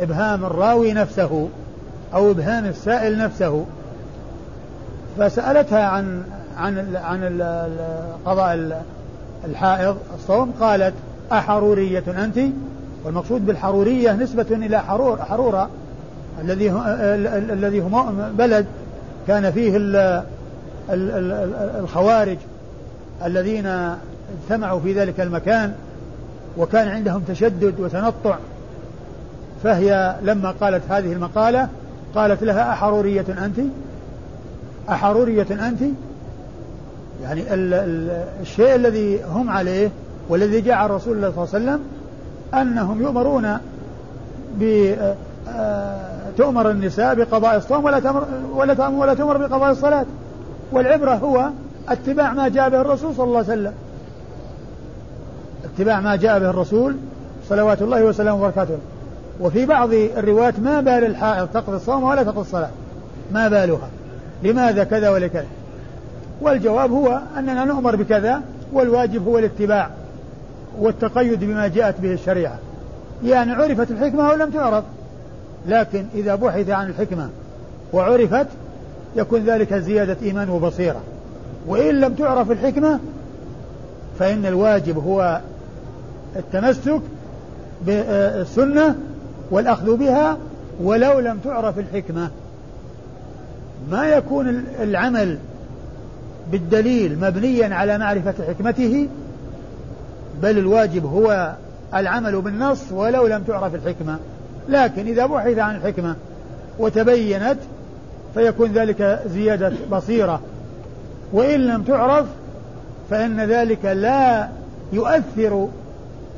[0.00, 1.48] إبهام الراوي نفسه
[2.14, 3.64] أو إبهام السائل نفسه.
[5.18, 6.22] فسألتها عن
[6.56, 7.42] عن عن
[8.24, 8.82] قضاء
[9.44, 10.94] الحائض الصوم قالت
[11.32, 12.38] أحرورية أنت؟
[13.04, 15.70] والمقصود بالحرورية نسبة إلى حرور حرورة.
[16.40, 16.70] الذي
[17.52, 18.04] الذي هو
[18.38, 18.66] بلد
[19.26, 19.72] كان فيه
[21.80, 22.38] الخوارج
[23.24, 25.72] الذين اجتمعوا في ذلك المكان
[26.58, 28.36] وكان عندهم تشدد وتنطع.
[29.62, 31.68] فهي لما قالت هذه المقالة
[32.14, 33.60] قالت لها أحرورية أنت؟
[34.88, 35.82] أحرورية أنت؟
[37.22, 39.90] يعني ال ال الشيء الذي هم عليه
[40.28, 41.80] والذي جاء الرسول الله صلى الله عليه وسلم
[42.54, 43.58] أنهم يؤمرون
[44.58, 44.94] ب
[45.48, 48.24] آه، تؤمر النساء بقضاء الصوم ولا تأمر
[48.54, 50.06] ولا ولا تؤمر بقضاء الصلاة.
[50.72, 51.50] والعبرة هو
[51.88, 53.72] اتباع ما جاء به الرسول صلى الله عليه وسلم.
[55.64, 56.96] اتباع ما جاء به الرسول
[57.48, 58.78] صلوات الله وسلامه وبركاته.
[59.40, 62.70] وفي بعض الروايات ما بال الحائض تقضي الصوم ولا تقضي الصلاة.
[63.32, 63.88] ما بالها.
[64.42, 65.46] لماذا كذا ولكذا؟
[66.40, 68.42] والجواب هو أننا نؤمر بكذا
[68.72, 69.90] والواجب هو الاتباع
[70.78, 72.58] والتقيد بما جاءت به الشريعة.
[73.24, 74.84] يعني عرفت الحكمة أو لم تعرف
[75.68, 77.28] لكن إذا بحث عن الحكمة
[77.92, 78.46] وعرفت
[79.16, 81.00] يكون ذلك زيادة إيمان وبصيرة.
[81.66, 83.00] وإن لم تعرف الحكمة
[84.18, 85.40] فإن الواجب هو
[86.36, 87.00] التمسك
[87.86, 88.94] بالسنة
[89.50, 90.38] والأخذ بها
[90.82, 92.30] ولو لم تعرف الحكمة.
[93.90, 95.38] ما يكون العمل
[96.52, 99.08] بالدليل مبنيا على معرفة حكمته
[100.42, 101.54] بل الواجب هو
[101.94, 104.18] العمل بالنص ولو لم تعرف الحكمة.
[104.68, 106.16] لكن إذا بحث عن الحكمة
[106.78, 107.58] وتبينت
[108.34, 110.40] فيكون ذلك زيادة بصيرة.
[111.32, 112.26] وإن لم تعرف
[113.10, 114.48] فإن ذلك لا
[114.92, 115.68] يؤثر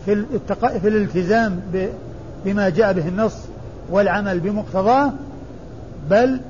[0.05, 0.77] في, التق...
[0.79, 1.89] في الالتزام ب...
[2.45, 3.37] بما جاء به النص
[3.91, 5.13] والعمل بمقتضاه
[6.11, 6.41] بل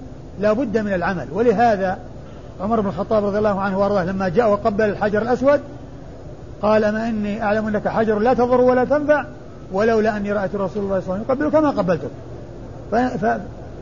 [0.41, 1.27] لا بد من العمل.
[1.33, 1.99] ولهذا
[2.61, 5.61] عمر بن الخطاب رضي الله عنه وأرضاه لما جاء وقبل الحجر الأسود
[6.63, 9.25] قال ما إني أعلم أنك حجر لا تضر ولا تنفع
[9.73, 12.09] ولولا أني رأيت رسول الله صلى الله عليه وسلم يقبلك كما قبلته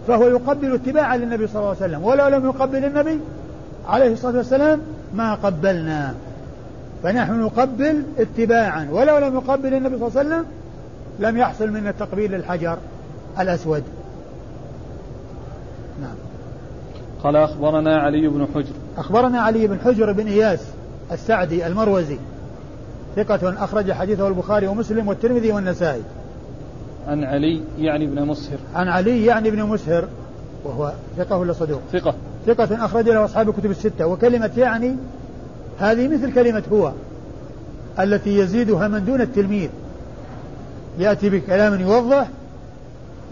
[0.08, 3.20] فهو يقبل اتباعا للنبي صلى الله عليه وسلم ولو لم يقبل النبي
[3.88, 4.80] عليه الصلاة والسلام
[5.14, 6.14] ما قبلنا.
[7.02, 10.44] فنحن نقبل اتباعا ولو لم يقبل النبي صلى الله عليه وسلم
[11.18, 12.78] لم يحصل منا التقبيل للحجر
[13.40, 13.82] الأسود
[16.00, 16.14] نعم
[17.24, 20.60] قال أخبرنا علي بن حجر أخبرنا علي بن حجر بن إياس
[21.12, 22.18] السعدي المروزي
[23.16, 26.02] ثقة أخرج حديثه البخاري ومسلم والترمذي والنسائي.
[27.08, 28.58] عن علي يعني ابن مسهر.
[28.74, 30.08] عن علي يعني ابن مسهر
[30.64, 32.14] وهو ثقة ولا صدوق؟ ثقة.
[32.46, 34.96] ثقة أخرج له أصحاب الكتب الستة وكلمة يعني
[35.78, 36.92] هذه مثل كلمة هو
[37.98, 39.70] التي يزيدها من دون التلميذ
[40.98, 42.28] يأتي بكلام يوضح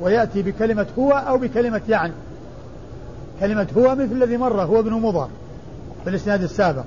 [0.00, 2.12] ويأتي بكلمة هو أو بكلمة يعني
[3.42, 5.28] كلمة هو مثل الذي مر هو ابن مضر
[6.05, 6.85] في الإسناد السابق.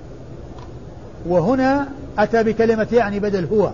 [1.25, 1.87] وهنا
[2.17, 3.71] أتى بكلمة يعني بدل هو.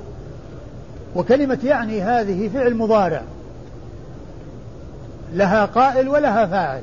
[1.16, 3.22] وكلمة يعني هذه فعل مضارع.
[5.34, 6.82] لها قائل ولها فاعل.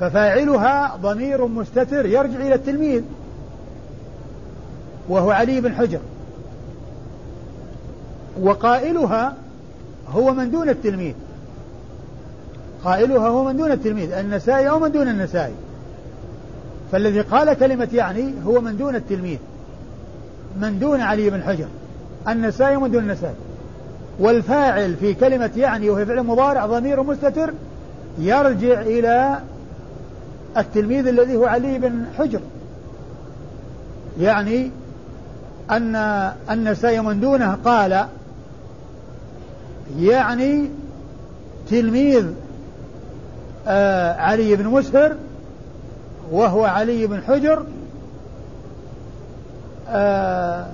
[0.00, 3.02] ففاعلها ضمير مستتر يرجع إلى التلميذ.
[5.08, 6.00] وهو علي بن حجر.
[8.42, 9.34] وقائلها
[10.08, 11.14] هو من دون التلميذ.
[12.84, 15.54] قائلها هو من دون التلميذ النسائي أو من دون النسائي.
[16.92, 19.38] فالذي قال كلمة يعني هو من دون التلميذ
[20.60, 21.66] من دون علي بن حجر
[22.28, 23.34] النسائي ومن دون النسائي.
[24.18, 27.52] والفاعل في كلمة يعني وهي فعل مضارع ضمير مستتر
[28.18, 29.38] يرجع إلى
[30.56, 32.40] التلميذ الذي هو علي بن حجر.
[34.20, 34.70] يعني
[35.70, 35.96] أن
[36.50, 38.06] النسائي من دونه قال
[39.98, 40.68] يعني
[41.70, 42.24] تلميذ
[44.18, 45.16] علي بن مسهر
[46.30, 47.64] وهو علي بن حجر
[49.88, 50.66] آه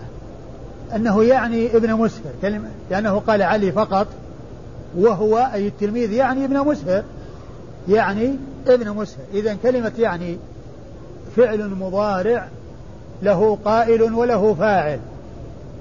[0.96, 4.07] أنه يعني ابن مسهر كلمة لأنه قال علي فقط
[4.96, 7.03] وهو أي التلميذ يعني ابن مسهر
[7.88, 9.24] يعني ابن مسهر.
[9.35, 10.37] إذا كلمة يعني
[11.37, 12.48] فعل مضارع
[13.22, 14.98] له قائل وله فاعل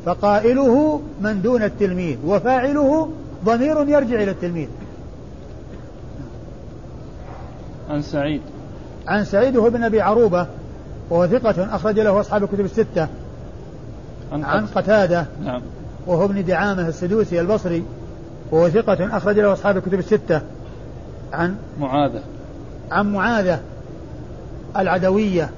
[0.05, 3.09] فقائله من دون التلميذ وفاعله
[3.45, 4.67] ضمير يرجع إلى التلميذ.
[7.89, 8.41] عن سعيد.
[9.07, 10.47] عن سعيد هو ابن أبي عروبة
[11.09, 13.07] وهو ثقة أخرج له أصحاب الكتب الستة.
[14.31, 15.61] عن, عن قتادة نعم.
[16.07, 17.83] وهو ابن دعامة السدوسي البصري
[18.51, 20.41] وهو ثقة أخرج له أصحاب الكتب الستة.
[21.33, 22.21] عن معاذة.
[22.91, 23.59] عن معاذة
[24.77, 25.49] العدوية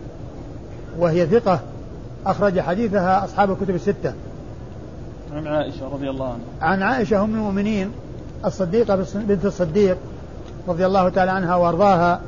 [0.98, 1.60] وهي ثقة
[2.26, 4.14] أخرج حديثها أصحاب الكتب الستة.
[5.34, 6.46] عن عائشة رضي الله عنها.
[6.62, 7.92] عن عائشة أم المؤمنين
[8.46, 9.98] الصديقة بنت الصديق
[10.68, 12.22] رضي الله تعالى عنها وأرضاها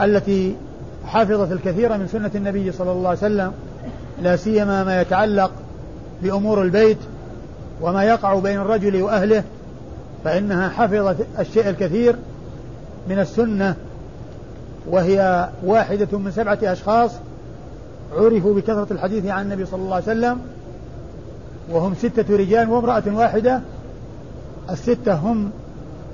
[0.00, 0.56] التي
[1.06, 3.52] حفظت الكثير من سنة النبي صلى الله عليه وسلم
[4.22, 5.50] لا سيما ما يتعلق
[6.22, 6.98] بأمور البيت
[7.80, 9.44] وما يقع بين الرجل وأهله
[10.24, 12.16] فإنها حفظت الشيء الكثير
[13.08, 13.76] من السنة
[14.90, 17.10] وهي واحدة من سبعة أشخاص
[18.16, 20.38] عرفوا بكثرة الحديث عن النبي صلى الله عليه وسلم
[21.70, 23.60] وهم ستة رجال وامرأة واحدة
[24.70, 25.50] الستة هم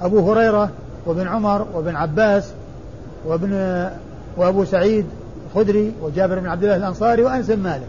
[0.02, 0.70] أبو هريرة
[1.08, 2.52] وابن عمر وابن عباس
[3.26, 3.52] وابن
[4.36, 5.06] وأبو سعيد
[5.46, 7.88] الخدري وجابر بن عبد الله الأنصاري وأنس مالك.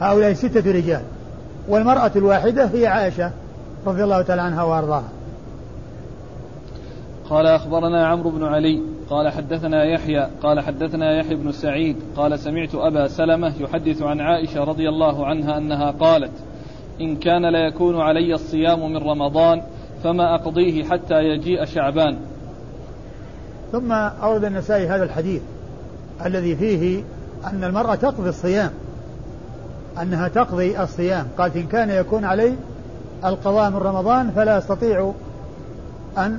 [0.00, 1.02] هؤلاء ستة رجال.
[1.68, 3.30] والمرأة الواحدة هي عائشة
[3.86, 5.08] رضي الله تعالى عنها وأرضاها.
[7.30, 12.74] قال أخبرنا عمرو بن علي قال حدثنا يحيى قال حدثنا يحيى بن سعيد قال سمعت
[12.74, 16.32] أبا سلمة يحدث عن عائشة رضي الله عنها أنها قالت
[17.00, 19.62] إن كان ليكون علي الصيام من رمضان
[20.04, 22.16] فما أقضيه حتى يجيء شعبان.
[23.72, 25.42] ثم أورد النسائي هذا الحديث
[26.26, 27.02] الذي فيه
[27.46, 28.70] أن المرأة تقضي الصيام
[30.02, 31.26] أنها تقضي الصيام.
[31.38, 32.54] قالت إن كان يكون علي
[33.24, 35.12] القضاء من رمضان فلا أستطيع
[36.18, 36.38] أن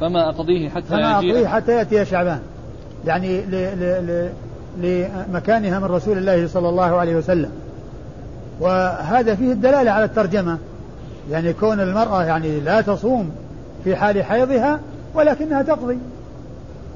[0.00, 2.40] فما أقضيه حتى فما أقضيه حتى يأتي شعبان.
[3.06, 4.30] يعني ل ل ل
[4.76, 7.50] لمكانها من رسول الله صلى الله عليه وسلم.
[8.60, 10.58] وهذا فيه الدلالة على الترجمة.
[11.30, 13.30] يعني كون المرأة يعني لا تصوم
[13.84, 14.80] في حال حيضها
[15.14, 15.98] ولكنها تقضي.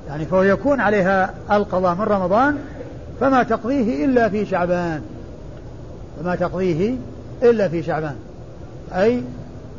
[0.09, 2.59] يعني فهو يكون عليها القضاء من رمضان
[3.21, 5.03] فما تقضيه إلا في شعبان.
[6.21, 6.95] فما تقضيه
[7.43, 8.17] إلا في شعبان.
[8.93, 9.23] أي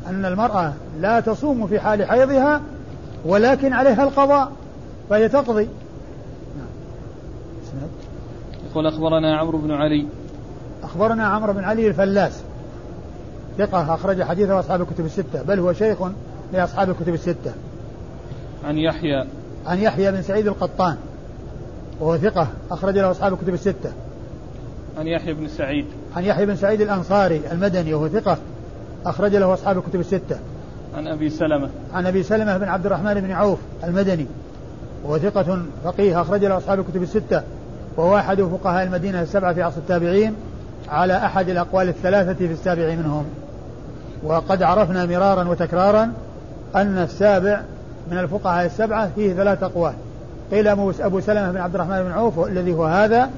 [0.08, 2.62] أن المرأة لا تصوم في حال حيضها
[3.26, 4.52] ولكن عليها القضاء
[5.10, 5.68] فهي تقضي.
[8.72, 10.08] يقول أخبرنا عمرو بن علي.
[10.84, 12.42] أخبرنا عمرو بن علي الفلاس.
[13.58, 15.44] ثقة أخرج حديثه أصحاب الكتب الستة.
[15.48, 15.98] بل هو شيخ
[16.54, 17.52] لأصحاب الكتب الستة.
[18.64, 19.26] عن يحيى.
[19.66, 20.96] عن يحيى بن سعيد القطان.
[22.00, 23.92] وهو ثقة أخرج له أصحاب الكتب الستة.
[25.00, 25.86] عن يحيى بن سعيد.
[26.16, 28.38] عن يحيى بن سعيد الأنصاري المدني وهو ثقة
[29.06, 30.40] أخرج له أصحاب الكتب الستة.
[30.96, 31.70] عن أبي سلمة.
[31.94, 34.26] عن أبي سلمة بن عبد الرحمن بن عوف المدني
[35.04, 37.44] وهو ثقة فقيه أخرج له أصحاب الكتب الستة.
[37.98, 40.36] وهو أحد فقهاء المدينة السبعة في عصر التابعين
[40.90, 43.26] على أحد الأقوال الثلاثة في السابع منهم.
[44.24, 46.14] وقد عرفنا مرارا وتكرارا
[46.76, 47.62] أن السابع
[48.12, 49.94] من الفقهاء السبعة فيه ثلاث أقوال.
[50.52, 53.30] قيل أبو سلمة بن عبد الرحمن بن عوف الذي هو هذا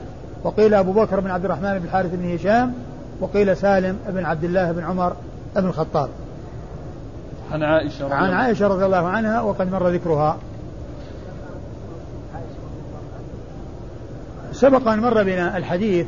[0.44, 2.74] وقيل أبو بكر بن عبد الرحمن بن الحارث بن هشام
[3.22, 5.14] وقيل سالم بن عبد الله بن عمر
[5.56, 6.10] بن الخطاب.
[7.52, 10.38] عن عائشة رضي عن عائشة رضي الله عنها وقد مر ذكرها.
[14.52, 16.08] سبق أن مر بنا الحديث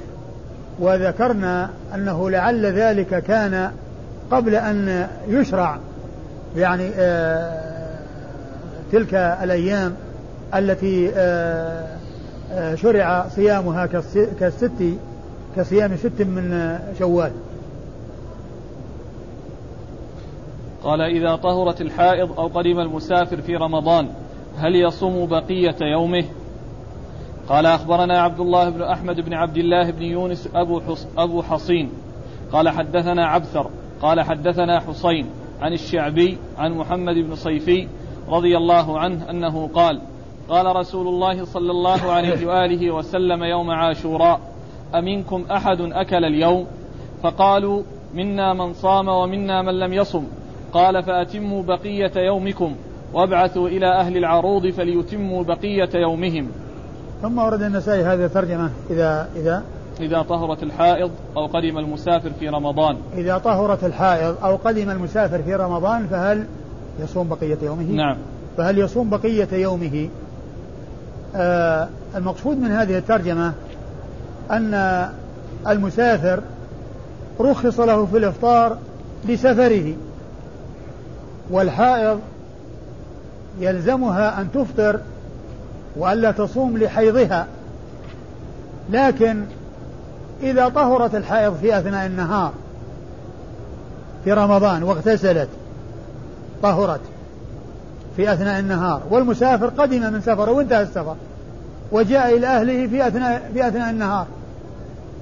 [0.80, 3.72] وذكرنا أنه لعل ذلك كان
[4.32, 5.80] قبل أن يشرع
[6.56, 8.00] يعني آه
[8.92, 9.96] تلك الأيام
[10.56, 11.88] التي آه
[12.52, 13.86] آه شرع صيامها
[14.40, 14.96] كالست
[15.56, 17.32] كصيام ست من شوال.
[20.84, 24.08] قال إذا طهرت الحائض أو قدم المسافر في رمضان
[24.58, 26.24] هل يصوم بقية يومه؟
[27.50, 31.92] قال أخبرنا عبد الله بن أحمد بن عبد الله بن يونس أبو, حص أبو حصين.
[32.52, 33.70] قال حدثنا عبثر
[34.02, 35.26] قال حدثنا حسين
[35.62, 37.88] عن الشعبي عن محمد بن صيفي
[38.30, 40.02] رضي الله عنه أنه قال
[40.50, 44.40] قال رسول الله صلى الله عليه وآله وسلم يوم عاشوراء
[44.96, 46.68] أمنكم أحد أكل اليوم؟
[47.24, 47.84] فقالوا
[48.14, 50.24] منا من صام ومنا من لم يصم.
[50.74, 52.76] قال فأتموا بقية يومكم
[53.14, 56.48] وابعثوا إلى أهل العروض فليتموا بقية يومهم.
[57.22, 59.64] ثم ورد النسائي هذه الترجمة إذا إذا
[60.02, 62.98] إذا طهرت الحائض أو قدم المسافر في رمضان.
[63.18, 66.46] إذا طهرت الحائض أو قدم المسافر في رمضان فهل
[67.00, 68.18] يصوم بقية يومه؟ نعم.
[68.58, 70.10] فهل يصوم بقية يومه؟
[71.36, 73.54] آه المقصود من هذه الترجمة
[74.52, 75.10] أن
[75.68, 76.42] المسافر
[77.40, 78.78] رخص له في الإفطار
[79.26, 79.94] لسفره
[81.52, 82.20] والحائض
[83.60, 85.00] يلزمها أن تفطر
[85.96, 87.48] وألا تصوم لحيضها.
[88.90, 89.44] لكن
[90.44, 92.52] إذا طهرت الحائض في أثناء النهار
[94.24, 95.50] في رمضان واغتسلت
[96.64, 97.02] طهرت
[98.16, 101.16] في أثناء النهار والمسافر قدم من سفره وانتهى السفر
[101.92, 104.28] وجاء إلى أهله في أثناء في أثناء النهار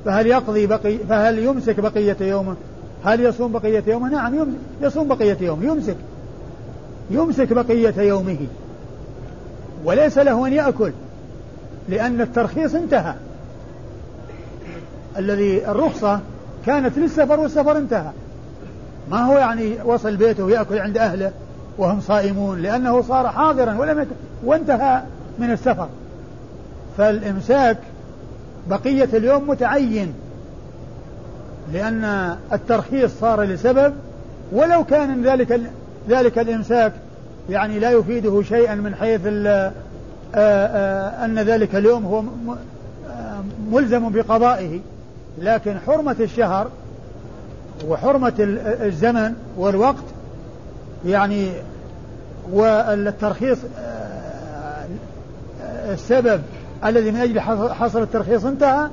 [0.05, 2.55] فهل يقضي بقي فهل يمسك بقية يومه؟
[3.05, 4.47] هل يصوم بقية يومه؟ نعم
[4.81, 5.95] يصوم بقية يومه يمسك
[7.09, 8.37] يمسك بقية يومه
[9.85, 10.91] وليس له أن يأكل
[11.89, 13.13] لأن الترخيص انتهى
[15.19, 16.19] الذي الرخصة
[16.65, 18.11] كانت للسفر والسفر انتهى.
[19.11, 21.31] ما هو يعني وصل بيته ويأكل عند أهله
[21.77, 24.07] وهم صائمون لأنه صار حاضرا ولم يت...
[24.43, 25.01] وانتهى
[25.39, 25.87] من السفر.
[26.97, 27.77] فالإمساك
[28.69, 30.13] بقية اليوم متعين
[31.73, 33.93] لأن الترخيص صار لسبب
[34.51, 35.61] ولو كان ذلك
[36.09, 36.93] ذلك الإمساك
[37.49, 39.71] يعني لا يفيده شيئا من حيث آآ
[40.35, 42.23] آآ أن ذلك اليوم هو
[43.71, 44.79] ملزم بقضائه.
[45.41, 46.67] لكن حرمة الشهر
[47.87, 48.33] وحرمة
[48.81, 50.03] الزمن والوقت
[51.05, 51.51] يعني
[52.51, 54.85] والترخيص آه،
[55.93, 56.41] السبب
[56.85, 57.39] الذي من أجل
[57.73, 58.89] حصل الترخيص انتهى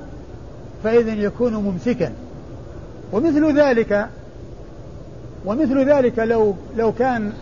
[0.85, 2.13] فإذا يكون ممسكا.
[3.13, 4.07] ومثل ذلك
[5.45, 7.33] ومثل ذلك لو لو كان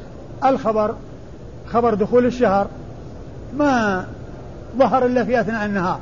[0.45, 0.95] الخبر
[1.67, 2.67] خبر دخول الشهر
[3.57, 4.05] ما
[4.79, 5.99] ظهر إلا في أثناء النهار.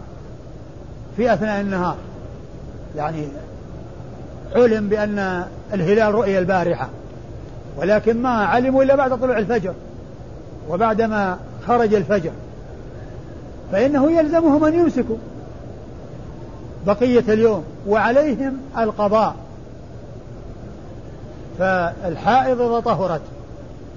[1.17, 1.97] في أثناء النهار.
[2.97, 3.29] يعني
[4.57, 6.89] علم بأن الهلال رؤي البارحة
[7.77, 9.75] ولكن ما علموا إلا بعد طلوع الفجر
[10.71, 12.33] وبعدما خرج الفجر.
[13.73, 15.17] فإنه يلزمهم أن يمسكوا
[16.87, 19.35] بقية اليوم وعليهم القضاء.
[21.59, 23.21] فالحائض إذا طهرت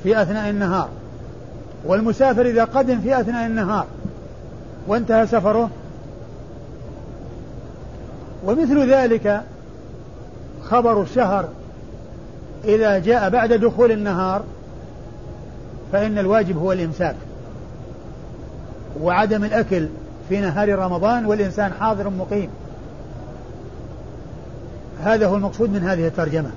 [0.03, 0.89] في أثناء النهار
[1.85, 3.85] والمسافر إذا قدم في أثناء النهار
[4.87, 5.69] وانتهى سفره
[8.45, 9.41] ومثل ذلك
[10.63, 11.49] خبر الشهر
[12.63, 14.43] إذا جاء بعد دخول النهار
[15.91, 17.15] فإن الواجب هو الإمساك.
[19.01, 19.87] وعدم الأكل
[20.29, 22.49] في نهار رمضان والإنسان حاضر مقيم.
[25.03, 26.51] هذا هو المقصود من هذه الترجمة.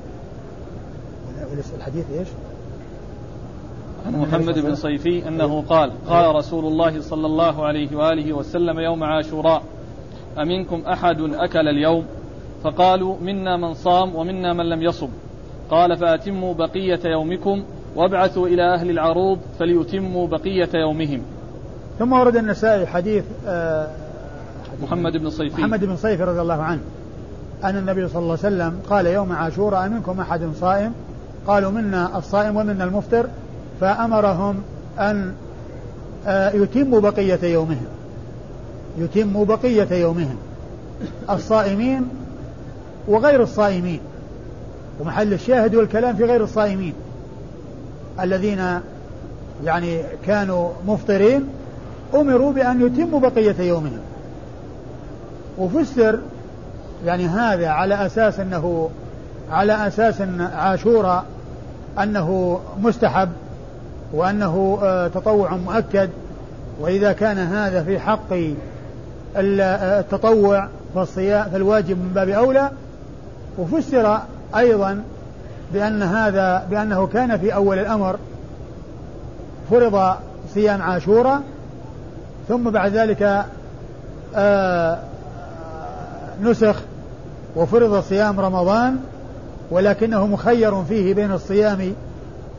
[1.76, 2.28] الحديث إيش؟
[4.06, 9.04] عن محمد بن صيفي أنه قال قال رسول الله صلى الله عليه وآله وسلم يوم
[9.04, 9.62] عاشوراء.
[10.42, 12.04] أمنكم أحد أكل اليوم؟
[12.64, 15.08] فقالوا منا من صام ومنا من لم يصم.
[15.70, 17.64] قال فأتموا بقية يومكم
[17.96, 21.22] وابعثوا إلى أهل العروض فليتموا بقية يومهم.
[21.98, 23.88] ثم ورد النسائي حديث آه
[24.82, 26.80] محمد بن صيفي محمد بن صيفي رضي الله عنه
[27.64, 30.92] أن النبي صلى الله عليه وسلم قال يوم عاشوراء منكم أحد صائم؟
[31.46, 33.26] قالوا منا الصائم ومنا المفطر.
[33.80, 34.62] فأمرهم
[34.98, 35.32] أن
[36.26, 37.86] آه، يتموا بقية يومهم.
[38.98, 40.36] يتموا بقية يومهم.
[41.30, 42.08] الصائمين
[43.08, 44.00] وغير الصائمين.
[45.00, 46.94] ومحل الشاهد والكلام في غير الصائمين.
[48.20, 48.80] الذين
[49.64, 51.48] يعني كانوا مفطرين
[52.14, 54.00] أمروا بأن يتموا بقية يومهم.
[55.58, 56.18] وفسر
[57.06, 58.90] يعني هذا على أساس أنه
[59.50, 61.24] على أساس أن عاشوراء
[62.02, 63.28] أنه مستحب
[64.12, 66.10] وأنه آه، تطوع مؤكد.
[66.80, 68.34] وإذا كان هذا في حق
[69.36, 72.70] التطوع فالصيام فالواجب من باب أولى
[73.58, 74.18] وفسر
[74.56, 75.02] أيضا
[75.72, 78.16] بأن هذا بأنه كان في أول الأمر
[79.70, 80.14] فرض
[80.54, 81.40] صيام عاشوراء
[82.48, 83.44] ثم بعد ذلك
[84.34, 84.98] آه
[86.42, 86.76] نسخ
[87.56, 88.96] وفرض صيام رمضان
[89.70, 91.92] ولكنه مخير فيه بين الصيام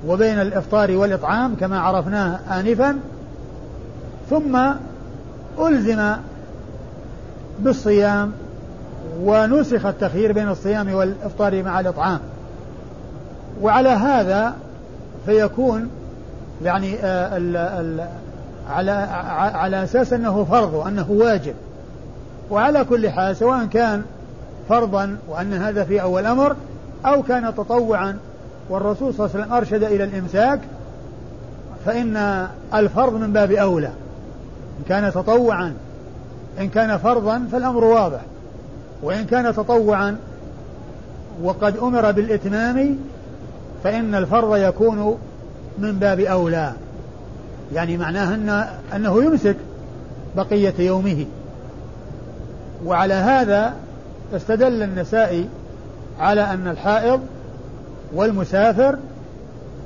[0.08, 3.00] وبين الإفطار والإطعام كما عرفناه آنفا
[4.30, 4.60] ثم
[5.60, 6.16] ألزم
[7.64, 8.32] بالصيام
[9.22, 12.20] ونسخ التخيير بين الصيام والإفطار مع الإطعام.
[13.62, 14.54] وعلى هذا
[15.26, 15.90] فيكون
[16.64, 18.08] يعني آه، ال ال
[18.70, 18.92] على
[19.54, 21.54] على أساس أنه فرض وأنه واجب.
[22.52, 24.04] وعلى كل حال سواء كان
[24.70, 26.56] فرضا وأن هذا في أول أمر
[27.06, 28.18] أو كان تطوعا
[28.70, 30.60] والرسول صلى الله عليه وسلم أرشد إلى الإمساك
[31.86, 33.88] فإن الفرض من باب أولى.
[34.80, 35.74] إن كان تطوعا
[36.60, 38.22] إن كان فرضا فالأمر واضح
[39.04, 40.18] وإن كان تطوعا
[41.44, 42.98] وقد أمر بالإتمام
[43.84, 45.18] فإن الفرض يكون
[45.78, 46.74] من باب أولى.
[47.74, 49.56] يعني معناه أن أنه يمسك
[50.36, 51.26] بقية يومه.
[52.86, 53.74] وعلى هذا
[54.36, 55.50] استدل النسائي
[56.20, 57.22] على أن الحائض
[58.14, 58.98] والمسافر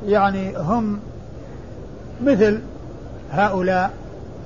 [0.05, 0.99] يعني هم
[2.24, 2.59] مثل
[3.32, 3.91] هؤلاء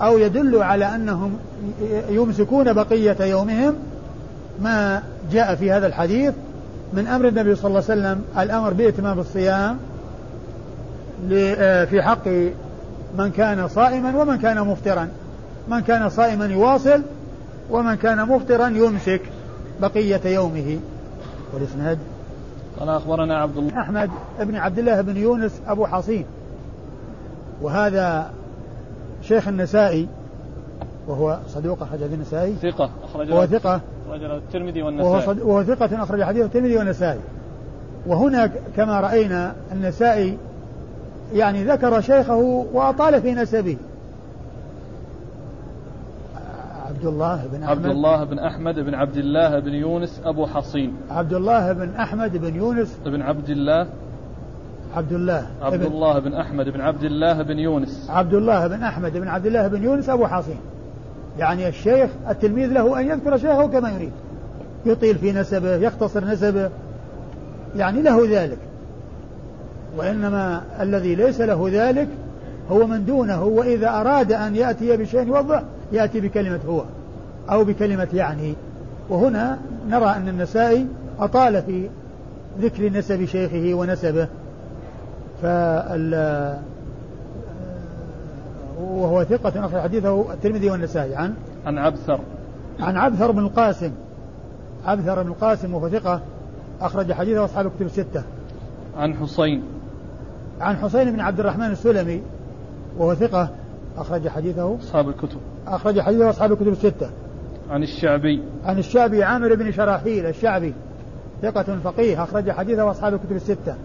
[0.02, 1.38] أو يدل على أنهم
[2.10, 3.76] يمسكون بقية يومهم
[4.62, 6.34] ما جاء في هذا الحديث
[6.94, 9.78] من أمر النبي صلى الله عليه وسلم الأمر بإتمام الصيام
[11.34, 12.28] آه، في حق
[13.18, 15.08] من كان صائما ومن كان مفطرا.
[15.68, 17.02] من كان صائما يواصل
[17.70, 19.22] ومن كان مفطرا يمسك
[19.82, 20.80] بقية يومه.
[21.54, 22.00] والإسناد؟
[22.80, 23.82] قال أخبرنا عبد الله.
[23.82, 26.26] أحمد بن عبد الله بن يونس أبو حصين.
[27.62, 28.30] وهذا
[29.28, 30.08] شيخ النسائي
[31.08, 32.56] وهو صدوق أخرج حديث النسائي.
[32.56, 33.82] ثقة أخرج وهو ثقة.
[34.08, 35.12] أخرج الترمذي والنسائي.
[35.12, 35.40] وهو, صد...
[35.42, 37.20] وهو ثقة أخرج حديث الترمذي والنسائي.
[38.08, 40.38] وهنا كما رأينا النسائي
[41.34, 43.78] يعني ذكر شيخه وأطال في نسبه.
[46.88, 47.78] عبد الله بن أحمد.
[47.78, 50.94] عبد الله بن أحمد بن عبد الله بن يونس أبو حصين.
[51.10, 52.98] عبد الله بن أحمد بن يونس.
[53.06, 53.88] بن عبد الله
[54.98, 58.08] عبد الله عبد الله بن أحمد بن عبد الله بن يونس.
[58.10, 60.60] عبد الله بن أحمد بن عبد الله بن يونس أبو حصين.
[61.40, 64.12] يعني الشيخ التلميذ له أن يذكر شيخه كما يريد.
[64.86, 66.70] يطيل في نسبه يختصر نسبه.
[67.76, 68.58] يعني له ذلك.
[69.98, 72.08] وإنما الذي ليس له ذلك
[72.72, 76.84] هو من دونه وإذا أراد أن يأتي بشيء يوضح يأتي بكلمة هو
[77.50, 78.54] أو بكلمة يعني.
[79.10, 79.58] وهنا
[79.90, 80.88] نرى أن النسائي
[81.20, 81.90] أطال في
[82.62, 84.28] ذكر نسب شيخه ونسبه.
[85.42, 86.58] فال
[88.80, 91.16] وهو ثقة أخرج حديثه الترمذي والنسائي.
[91.16, 91.34] عن؟
[91.66, 92.20] عن عبثر.
[92.80, 93.92] عن عبثر بن القاسم.
[94.86, 96.22] عبثر بن القاسم وهو ثقة
[96.82, 98.24] أخرج حديثه أصحاب الكتب الستة.
[98.98, 99.64] عن حسين.
[100.62, 102.22] عن حسين بن عبد الرحمن السلمي
[102.98, 103.50] وهو ثقة
[103.98, 105.38] أخرج حديثه أصحاب الكتب.
[105.68, 107.10] أخرج حديثه أصحاب الكتب الستة.
[107.70, 108.44] عن الشعبي.
[108.66, 110.74] عن الشعبي عامر بن شراحيل الشعبي.
[111.42, 113.76] ثقة فقيه أخرج حديثه أصحاب الكتب الستة.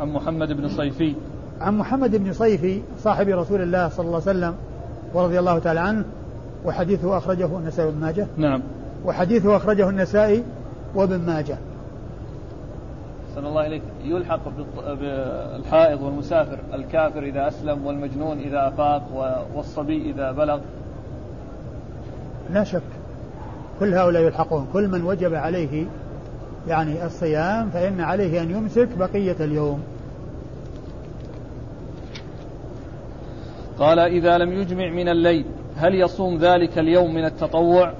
[0.00, 1.14] عن محمد بن صيفي.
[1.60, 4.54] عن محمد بن صيفي صاحب رسول الله صلى الله عليه وسلم
[5.14, 6.04] ورضي الله تعالى عنه
[6.64, 8.26] وحديثه أخرجه النسائي وابن ماجه.
[8.36, 8.62] نعم.
[9.04, 10.44] وحديثه أخرجه النسائي
[10.94, 11.56] وابن ماجه.
[13.34, 13.82] صلى الله إليك.
[14.04, 14.40] يلحق
[15.00, 19.02] بالحائض والمسافر الكافر إذا أسلم والمجنون إذا أفاق
[19.54, 20.60] والصبي إذا بلغ.
[22.52, 22.82] لا شك.
[23.80, 24.66] كل هؤلاء يلحقون.
[24.72, 25.86] كل من وجب عليه
[26.68, 29.82] يعني الصيام فإن عليه أن يمسك بقية اليوم.
[33.78, 35.44] قال إذا لم يجمع من الليل
[35.76, 37.92] هل يصوم ذلك اليوم من التطوع؟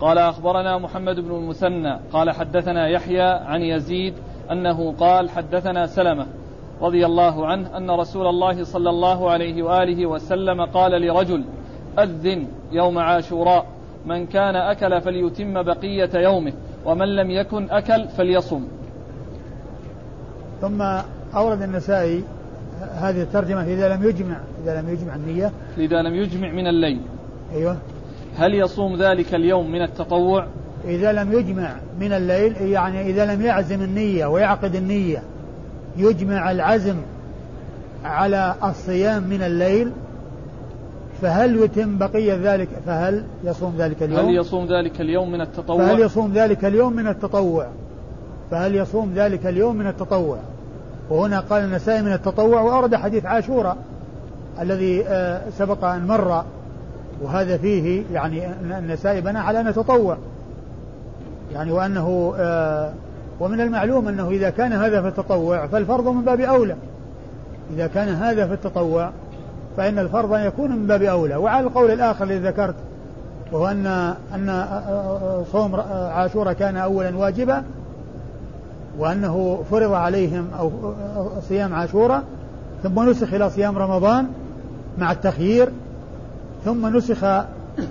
[0.00, 1.98] قال أخبرنا محمد بن المثنى.
[2.12, 4.14] قال حدثنا يحيى عن يزيد
[4.50, 6.26] أنه قال حدثنا سلمة
[6.80, 11.44] رضي الله عنه أن رسول الله صلى الله عليه وآله وسلم قال لرجل
[11.98, 13.66] أذن يوم عاشوراء
[14.06, 16.52] من كان أكل فليتم بقية يومه.
[16.84, 18.64] ومن لم يكن أكل فليصم
[20.60, 20.82] ثم
[21.34, 22.24] أورد النسائي
[22.94, 25.52] هذه الترجمة إذا لم يجمع إذا لم يجمع النية.
[25.78, 27.00] إذا لم يجمع من الليل.
[27.54, 27.76] أيوه.
[28.38, 30.46] هل يصوم ذلك اليوم من التطوع؟
[30.84, 35.22] إذا لم يجمع من الليل يعني إذا لم يعزم النية ويعقد النية
[35.96, 36.96] يجمع العزم
[38.04, 39.92] على الصيام من الليل
[41.22, 46.00] فهل يتم بقية ذلك؟ فهل يصوم ذلك اليوم؟ هل يصوم ذلك اليوم من التطوع؟ فهل
[46.00, 47.66] يصوم ذلك اليوم من التطوع؟
[48.50, 50.38] فهل يصوم ذلك اليوم من التطوع؟
[51.10, 53.76] وهنا قال النسائي من التطوع وأورد حديث عاشوراء
[54.60, 56.44] الذي آه، سبق أن مر
[57.22, 58.46] وهذا فيه يعني
[58.78, 60.16] النسائي بنى على أنه تطوع.
[61.54, 62.92] يعني وأنه آه،
[63.40, 66.76] ومن المعلوم أنه إذا كان هذا في التطوع فالفرض من باب أولى.
[67.74, 69.10] إذا كان هذا في التطوع
[69.76, 71.36] فإن الفرض يكون من باب أولى.
[71.36, 72.74] وعلى القول الآخر الذي ذكرت
[73.52, 73.86] وهو أن
[74.34, 74.66] أن
[75.52, 77.62] صوم عاشوراء كان أولا واجبا
[78.98, 80.70] وأنه فرض عليهم أو
[81.48, 82.22] صيام عاشوراء
[82.82, 84.26] ثم نسخ إلى صيام رمضان
[84.98, 85.68] مع التخيير
[86.64, 87.44] ثم نسخ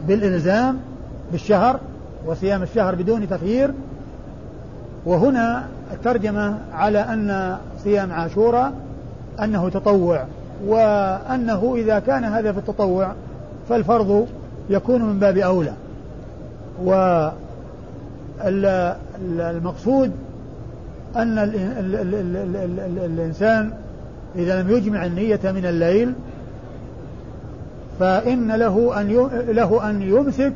[0.08, 0.80] بالإلزام
[1.32, 1.80] بالشهر
[2.26, 3.72] وصيام الشهر بدون تخيير.
[5.06, 5.64] وهنا
[5.94, 8.74] الترجمة على أن صيام عاشوراء
[9.44, 10.26] أنه تطوع.
[10.66, 13.14] وأنه إذا كان هذا في التطوع
[13.70, 14.28] فالفرض
[14.70, 15.74] يكون من باب أولى.
[18.44, 20.12] والمقصود
[21.16, 21.38] أن
[23.06, 23.72] الإنسان
[24.36, 26.14] إذا لم يجمع النية من الليل
[28.00, 30.54] فإن له أن له أن يمسك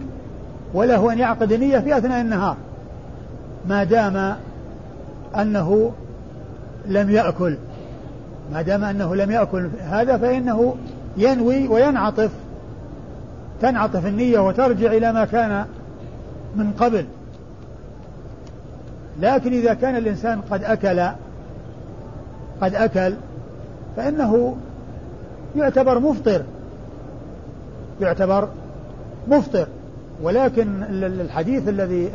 [0.73, 2.57] وله أن يعقد نية في أثناء النهار.
[3.69, 4.35] ما دام
[5.35, 5.91] أنه
[6.87, 7.57] لم يأكل
[8.51, 10.75] ما دام أنه لم يأكل هذا فإنه
[11.17, 12.31] ينوي وينعطف.
[13.61, 15.65] تنعطف النية وترجع إلى ما كان
[16.55, 17.05] من قبل.
[19.21, 21.07] لكن إذا كان الإنسان قد أكل
[22.61, 23.13] قد أكل
[23.97, 24.55] فإنه
[25.55, 26.43] يعتبر مفطر.
[28.01, 28.49] يعتبر
[29.27, 29.67] مفطر.
[30.21, 32.09] ولكن الحديث الذي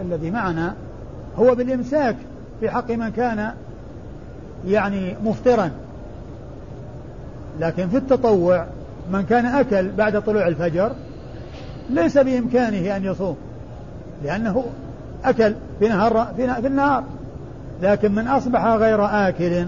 [0.00, 0.74] الذي معنا
[1.38, 2.16] هو بالإمساك
[2.60, 3.52] في حق من كان
[4.66, 5.70] يعني مفطرا.
[7.60, 8.66] لكن في التطوع
[9.12, 10.92] من كان أكل بعد طلوع الفجر
[11.90, 13.36] ليس بإمكانه أن يصوم
[14.24, 14.64] لأنه
[15.24, 17.04] أكل في نهار في النهار.
[17.82, 19.66] لكن من أصبح غير آكل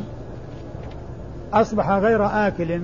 [1.52, 2.80] أصبح غير آكل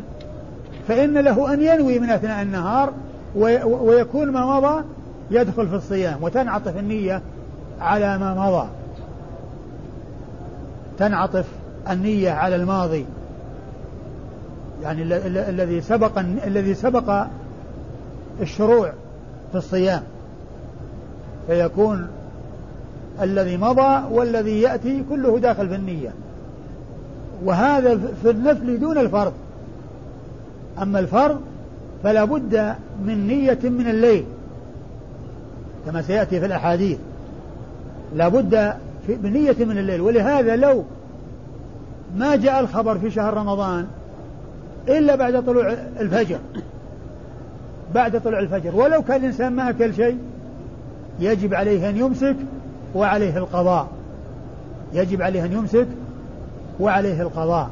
[0.88, 2.92] فإن له أن ينوي من أثناء النهار
[3.36, 4.84] ويكون ما مضى
[5.30, 7.22] يدخل في الصيام وتنعطف النية
[7.80, 8.68] على ما مضى.
[10.98, 11.46] تنعطف
[11.90, 13.04] النية على الماضي.
[14.82, 17.24] يعني الذي سبق الذي سبق
[18.40, 18.92] الشروع
[19.52, 20.02] في الصيام.
[21.46, 22.08] فيكون
[23.22, 26.10] الذي مضى والذي يأتي كله داخل في النية.
[27.44, 29.32] وهذا في النفل دون الفرض.
[30.82, 31.40] أما الفرض
[32.02, 32.74] فلا بد
[33.04, 34.24] من نية من الليل.
[35.86, 36.98] كما سيأتي في الأحاديث.
[38.14, 38.72] لا بد
[39.08, 40.00] بنية من الليل.
[40.00, 40.84] ولهذا لو
[42.16, 43.86] ما جاء الخبر في شهر رمضان
[44.88, 46.38] إلا بعد طلوع الفجر.
[47.94, 48.76] بعد طلوع الفجر.
[48.76, 50.18] ولو كان الإنسان ما أكل شيء
[51.20, 52.36] يجب عليه أن يمسك
[52.94, 53.88] وعليه القضاء.
[54.92, 55.86] يجب عليه أن يمسك
[56.80, 57.70] وعليه القضاء.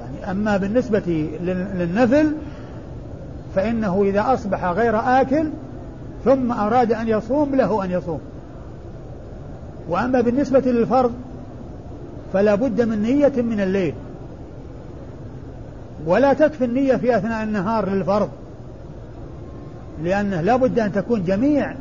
[0.00, 1.28] يعني أما بالنسبة
[1.74, 2.32] للنفل
[3.54, 5.50] فإنه إذا أصبح غير آكل
[6.24, 8.20] ثم أراد أن يصوم له أن يصوم.
[9.88, 11.12] وأما بالنسبة للفرض
[12.32, 13.94] فلا بد من نية من الليل.
[16.06, 18.28] ولا تكفي النية في أثناء النهار للفرض.
[20.02, 21.74] لأنه لا بد أن تكون جميع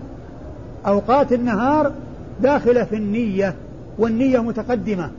[0.87, 1.91] أوقات النهار
[2.41, 3.55] داخلة في النية
[3.97, 5.09] والنية متقدمة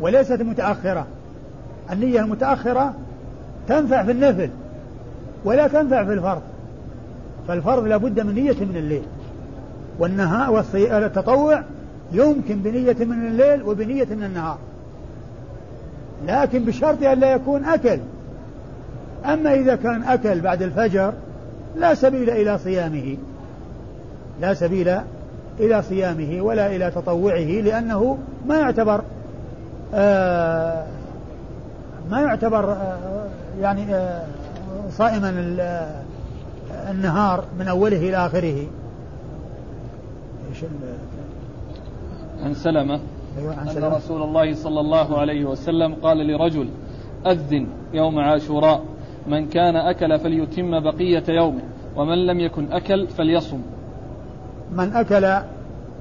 [0.00, 1.06] وليست متأخرة.
[1.92, 2.94] النية المتأخرة
[3.68, 4.50] تنفع في النفل
[5.44, 6.42] ولا تنفع في الفرض.
[7.48, 9.02] فالفرض لابد من نية من الليل.
[9.98, 11.62] والنهار والتطوع
[12.12, 14.58] يمكن بنية من الليل وبنية من النهار.
[16.26, 17.98] لكن بشرط أن لا يكون أكل.
[19.24, 21.12] أما إذا كان أكل بعد الفجر
[21.76, 23.16] لا سبيل إلى صيامه.
[24.40, 24.98] لا سبيل
[25.60, 29.02] إلى صيامه ولا إلى تطوعه لأنه ما يعتبر
[29.94, 30.86] آه
[32.10, 33.26] ما يعتبر آه
[33.60, 34.26] يعني آه
[34.90, 35.30] صائما
[36.90, 38.66] النهار من أوله إلى آخره.
[40.50, 40.64] إيش
[42.44, 43.00] عن سلمة
[43.38, 43.86] أيوة عن سلمة.
[43.86, 46.68] أن رسول الله صلى الله عليه وسلم قال لرجل
[47.26, 48.82] أذن يوم عاشوراء
[49.26, 51.62] من كان أكل فليتم بقية يومه
[51.96, 53.60] ومن لم يكن أكل فليصم
[54.72, 55.44] من أكل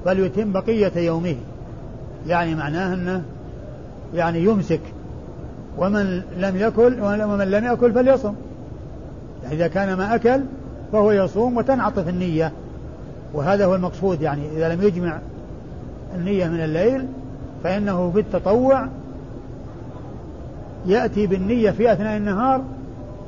[0.05, 1.35] فليتم بقية يومه
[2.27, 3.23] يعني معناه أنه
[4.13, 4.81] يعني يمسك
[5.77, 8.33] ومن لم يكل ومن لم يأكل فليصم
[9.43, 10.41] يعني إذا كان ما أكل
[10.91, 12.51] فهو يصوم وتنعطف النية
[13.33, 15.19] وهذا هو المقصود يعني إذا لم يجمع
[16.15, 17.05] النية من الليل
[17.63, 18.87] فإنه في التطوع
[20.85, 22.61] يأتي بالنية في أثناء النهار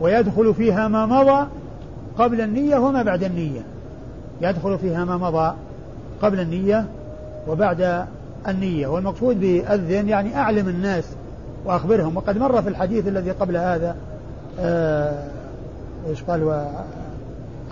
[0.01, 1.47] ويدخل فيها ما مضى
[2.17, 3.61] قبل النية وما بعد النية.
[4.41, 5.53] يدخل فيها ما مضى
[6.21, 6.85] قبل النية
[7.47, 8.05] وبعد
[8.47, 8.87] النية.
[8.87, 11.03] والمقصود بأذن يعني أعلم الناس
[11.65, 12.17] وأخبرهم.
[12.17, 13.95] وقد مر في الحديث الذي قبل هذا
[14.59, 15.23] آه
[16.09, 16.51] إيش قال؟ و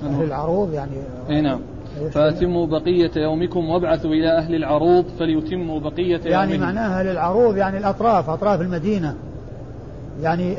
[0.03, 1.41] أهل العروض يعني.
[1.41, 1.59] نعم.
[2.11, 6.67] فأتموا بقية يومكم وابعثوا إلى أهل العروض فليتموا بقية يعني يومهم.
[6.67, 9.15] معناها للعروض يعني الأطراف أطراف المدينة.
[10.21, 10.55] يعني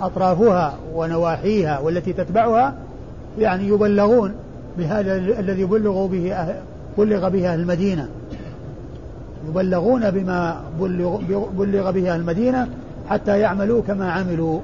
[0.00, 2.74] أطرافها ونواحيها والتي تتبعها
[3.38, 4.34] يعني يبلغون
[4.78, 6.54] بهذا الذي بلغوا به أهل
[6.98, 8.08] بلغ به أهل المدينة.
[9.48, 11.20] يبلغون بما بلغ,
[11.56, 12.68] بلغ به أهل المدينة
[13.08, 14.60] حتى يعملوا كما عملوا.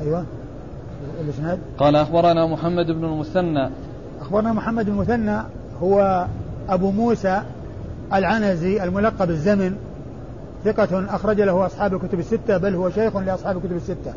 [0.00, 0.24] أيوة.
[1.24, 3.70] الإسناد؟ قال أخبرنا محمد بن المثنى
[4.20, 5.42] أخبرنا محمد بن المثنى
[5.82, 6.26] هو
[6.68, 7.42] أبو موسى
[8.12, 9.76] العنزي الملقب الزمن
[10.64, 14.14] ثقة أخرج له أصحاب الكتب الستة بل هو شيخ لأصحاب الكتب الستة.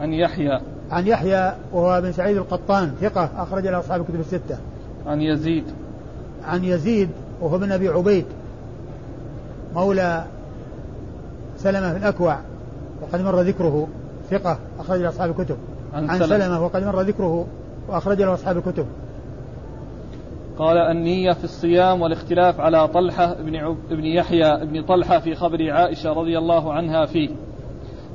[0.00, 0.60] عن يحيى.
[0.90, 4.58] عن يحيى وهو بن سعيد القطان ثقة أخرج له أصحاب الكتب الستة.
[5.06, 5.64] عن يزيد.
[6.44, 7.08] عن يزيد
[7.40, 8.24] وهو ابن أبي عبيد
[9.74, 10.24] مولى
[11.58, 12.38] سلمة في الأكوع
[13.02, 13.88] وقد مر ذكره
[14.30, 15.56] ثقة أخرج له أصحاب الكتب.
[15.94, 17.46] عن, عن سلمة وقد مر ذكره.
[17.88, 18.86] وأخرج له أصحاب الكتب.
[20.58, 23.76] قال النية في الصيام والاختلاف على طلحة بن, عب...
[23.90, 27.30] بن يحيى بن طلحة في خبر عائشة رضي الله عنها فيه.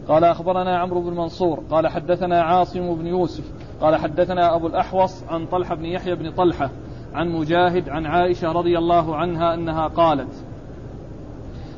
[0.07, 1.63] قال أخبرنا عمرو بن منصور.
[1.71, 3.43] قال حدثنا عاصم بن يوسف.
[3.81, 6.69] قال حدثنا أبو الأحوص عن طلحة بن يحيى بن طلحة
[7.13, 10.45] عن مجاهد عن عائشة رضي الله عنها أنها قالت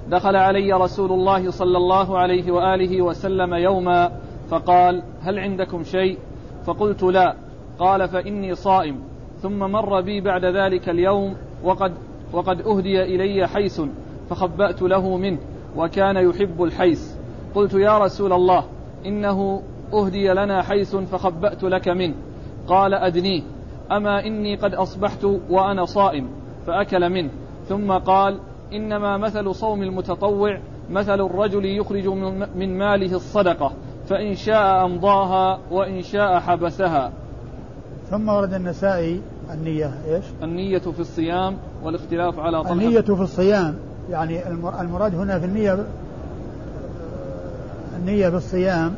[0.09, 4.11] دخل علي رسول الله صلى الله عليه وآله وسلم يوما
[4.49, 6.17] فقال هل عندكم شيء؟
[6.65, 7.35] فقلت لا.
[7.79, 8.99] قال فإني صائم
[9.41, 11.93] ثم مر بي بعد ذلك اليوم وقد
[12.33, 13.81] وقد أهدي إلي حيس
[14.29, 15.37] فخبأت له منه
[15.77, 17.17] وكان يحب الحيس.
[17.55, 18.63] قلت يا رسول الله
[19.05, 19.61] إنه
[19.93, 22.13] أهدي لنا حيس فخبأت لك منه.
[22.67, 23.41] قال أدنيه
[23.91, 26.29] أما إني قد أصبحت وأنا صائم
[26.67, 27.29] فأكل منه.
[27.67, 28.39] ثم قال
[28.73, 30.59] إنما مثل صوم المتطوع
[30.89, 32.07] مثل الرجل يخرج
[32.55, 33.71] من ماله الصدقة
[34.07, 37.11] فإن شاء أمضاها وإن شاء حبسها.
[38.11, 39.21] ثم ورد النسائي
[39.53, 43.75] النية إيش؟ النية في الصيام والاختلاف على طلحة النية في الصيام
[44.09, 44.49] يعني
[44.81, 45.85] المراد هنا في النية
[47.99, 48.93] النية في الصيام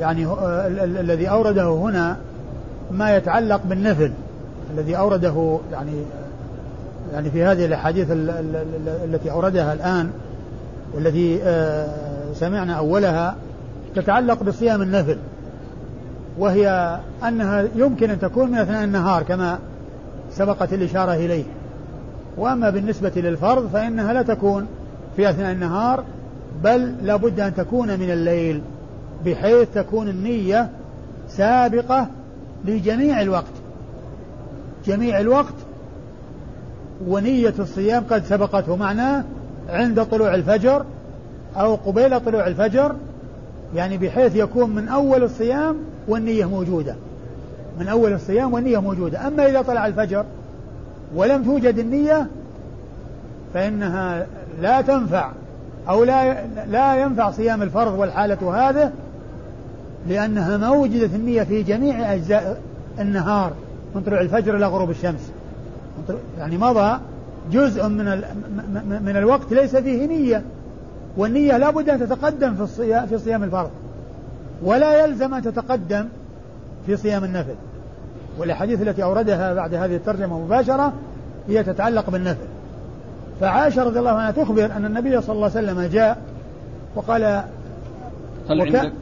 [0.00, 0.26] يعني
[1.00, 2.16] الذي أورده هنا
[2.90, 4.12] ما يتعلق بالنفل
[4.74, 6.02] الذي أورده يعني
[7.12, 8.06] يعني في هذه الأحاديث
[9.04, 10.10] التي أوردها الآن
[10.94, 13.36] والتي آه، سمعنا أولها
[13.94, 15.18] تتعلق بصيام النفل
[16.38, 19.58] وهي أنها يمكن أن تكون من أثناء النهار كما
[20.30, 21.44] سبقت الإشارة إليه.
[22.36, 24.66] وأما بالنسبة للفرض فإنها لا تكون
[25.16, 26.04] في أثناء النهار
[26.64, 28.62] بل لابد أن تكون من الليل
[29.24, 30.68] بحيث تكون النية
[31.28, 32.06] سابقة
[32.64, 33.52] لجميع الوقت.
[34.86, 35.54] جميع الوقت
[37.06, 39.24] ونية الصيام قد سبقته معناه
[39.68, 40.84] عند طلوع الفجر
[41.56, 42.94] أو قبيل طلوع الفجر
[43.74, 45.76] يعني بحيث يكون من أول الصيام
[46.08, 46.94] والنية موجودة.
[47.80, 49.26] من أول الصيام والنية موجودة.
[49.26, 50.24] أما إذا طلع الفجر
[51.14, 52.26] ولم توجد النية
[53.54, 54.26] فإنها
[54.60, 55.30] لا تنفع
[55.88, 58.92] أو لا لا ينفع صيام الفرض والحالة هذه
[60.08, 62.60] لأنها ما وجدت النية في جميع أجزاء
[62.98, 63.52] النهار
[63.94, 65.30] من طلوع الفجر إلى غروب الشمس.
[66.38, 66.98] يعني مضى
[67.52, 68.04] جزء من
[69.04, 70.42] من الوقت ليس فيه نية.
[71.18, 73.70] والنية لا بد أن تتقدم في الصيام في صيام الفرض.
[74.62, 76.08] ولا يلزم أن تتقدم
[76.86, 77.54] في صيام النفل.
[78.38, 80.92] والأحاديث التي أوردها بعد هذه الترجمة مباشرة
[81.48, 82.46] هي تتعلق بالنفل.
[83.40, 86.18] فعائشة رضي الله عنها تخبر أن النبي صلى الله عليه وسلم جاء
[86.94, 87.22] وقال
[88.50, 88.92] هل وكا عندك؟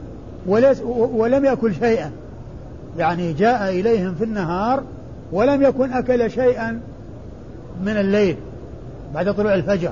[0.47, 2.11] وليس ولم يأكل شيئا.
[2.97, 4.83] يعني جاء إليهم في النهار
[5.31, 6.79] ولم يكن أكل شيئا
[7.83, 8.37] من الليل
[9.13, 9.91] بعد طلوع الفجر.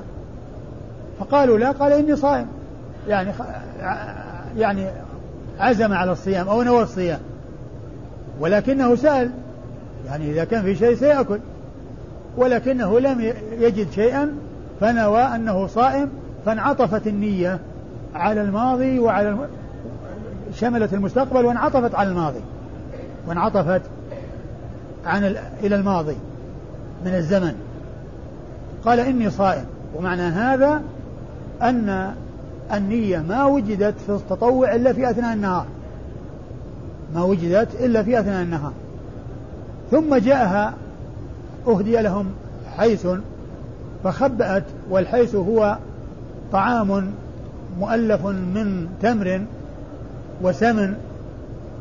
[1.20, 2.46] فقالوا لا قال إني صائم.
[3.08, 3.32] يعني
[4.56, 4.86] يعني
[5.58, 7.20] عزم على الصيام أو نوى الصيام.
[8.40, 9.30] ولكنه سأل.
[10.06, 11.38] يعني إذا كان في شيء سيأكل.
[12.36, 14.32] ولكنه لم يجد شيئا
[14.80, 16.08] فنوى أنه صائم
[16.46, 17.58] فانعطفت النية
[18.14, 19.46] على الماضي وعلى الم...
[20.54, 22.40] شملت المستقبل وانعطفت على الماضي.
[23.26, 23.82] وانعطفت
[25.06, 25.38] عن ال...
[25.62, 26.16] إلى الماضي
[27.04, 27.54] من الزمن.
[28.84, 29.64] قال إني صائم.
[29.94, 30.82] ومعنى هذا
[31.62, 32.14] أن
[32.74, 35.66] النية ما وجدت في التطوع إلا في أثناء النهار.
[37.14, 38.72] ما وجدت إلا في أثناء النهار.
[39.90, 40.74] ثم جاءها
[41.68, 42.26] أهدي لهم
[42.76, 43.06] حيث
[44.04, 45.78] فخبأت والحيث هو
[46.52, 47.10] طعام
[47.80, 49.40] مؤلف من تمر
[50.42, 50.94] وسمن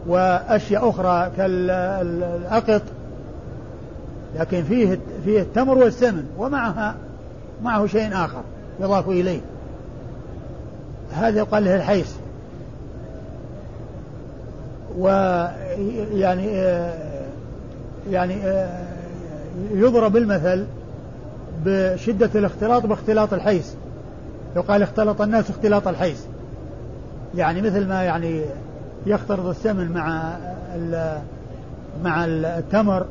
[0.07, 2.81] وأشياء أخرى كالأقط
[4.39, 6.95] لكن فيه فيه التمر والسمن ومعها
[7.63, 8.41] معه شيء آخر
[8.79, 9.41] يضاف إليه.
[11.13, 12.15] هذا يقال له الحيث.
[14.97, 16.47] ويعني
[18.09, 18.37] يعني
[19.71, 20.65] يضرب المثل
[21.65, 23.73] بشدة الاختلاط باختلاط الحيث.
[24.55, 26.25] يقال اختلط الناس اختلاط الحيث.
[27.35, 28.41] يعني مثل ما يعني
[29.05, 30.37] يختلط السمن مع
[32.03, 33.05] مع التمر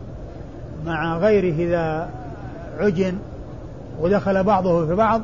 [0.86, 2.08] مع غيره إذا
[2.78, 3.18] عجن
[4.00, 5.22] ودخل بعضه في بعض.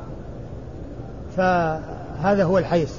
[2.23, 2.95] فهذا هو الحيث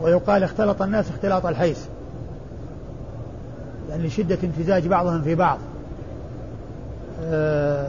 [0.00, 1.86] ويقال اختلط الناس اختلاط الحيث
[3.90, 5.58] يعني لشدة امتزاج بعضهم في بعض.
[7.24, 7.88] آه،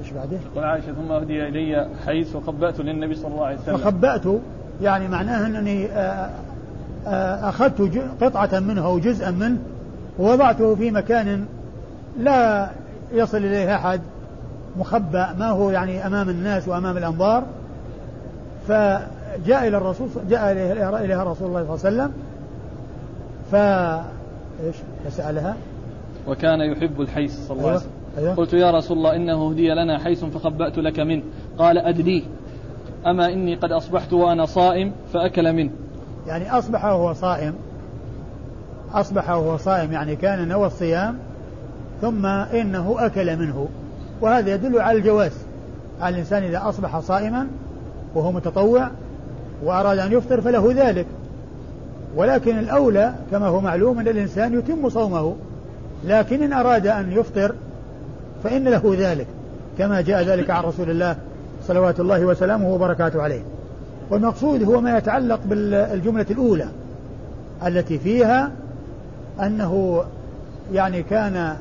[0.00, 3.76] إيش بعده؟ يقول عائشة ثم أهدي إلي حيث وخبأت للنبي صلى الله عليه وسلم.
[3.76, 4.22] فخبأت
[4.82, 6.30] يعني معناه أنني آه،
[7.06, 9.58] آه، أخذت قطعة منه أو جزءا منه
[10.18, 11.46] ووضعته في مكان
[12.18, 12.70] لا
[13.12, 14.00] يصل إليه أحد.
[14.76, 17.44] مخبأ ما هو يعني أمام الناس وأمام الأنظار.
[18.68, 22.12] فجاء إلى الرسول جاء إليها رسول الله صلى الله عليه وسلم.
[23.50, 23.54] ف
[24.64, 25.56] إيش؟ فسألها.
[26.28, 27.90] وكان يحب الحيث صلى الله عليه وسلم.
[28.18, 28.28] أيوة.
[28.28, 28.36] أيوة.
[28.36, 31.22] قلت يا رسول الله إنه هدي لنا حيث فخبأت لك منه.
[31.58, 32.22] قال أدليه
[33.06, 35.70] أما إني قد أصبحت وأنا صائم فأكل منه.
[36.26, 37.54] يعني أصبح وهو صائم.
[38.92, 41.18] أصبح وهو صائم يعني كان نوى الصيام
[42.00, 43.68] ثم إنه أكل منه.
[44.22, 45.32] وهذا يدل على الجواز.
[46.00, 47.46] على الإنسان إذا أصبح صائما
[48.14, 48.90] وهو متطوع
[49.64, 51.06] وأراد أن يفطر فله ذلك.
[52.16, 55.36] ولكن الأولى كما هو معلوم أن الإنسان يتم صومه.
[56.04, 57.54] لكن إن أراد أن يفطر
[58.44, 59.26] فإن له ذلك.
[59.78, 61.16] كما جاء ذلك عن رسول الله
[61.68, 63.42] صلوات الله وسلامه وبركاته عليه.
[64.10, 66.68] والمقصود هو ما يتعلق بالجملة الأولى
[67.66, 68.50] التي فيها
[69.42, 70.04] أنه
[70.72, 71.56] يعني كان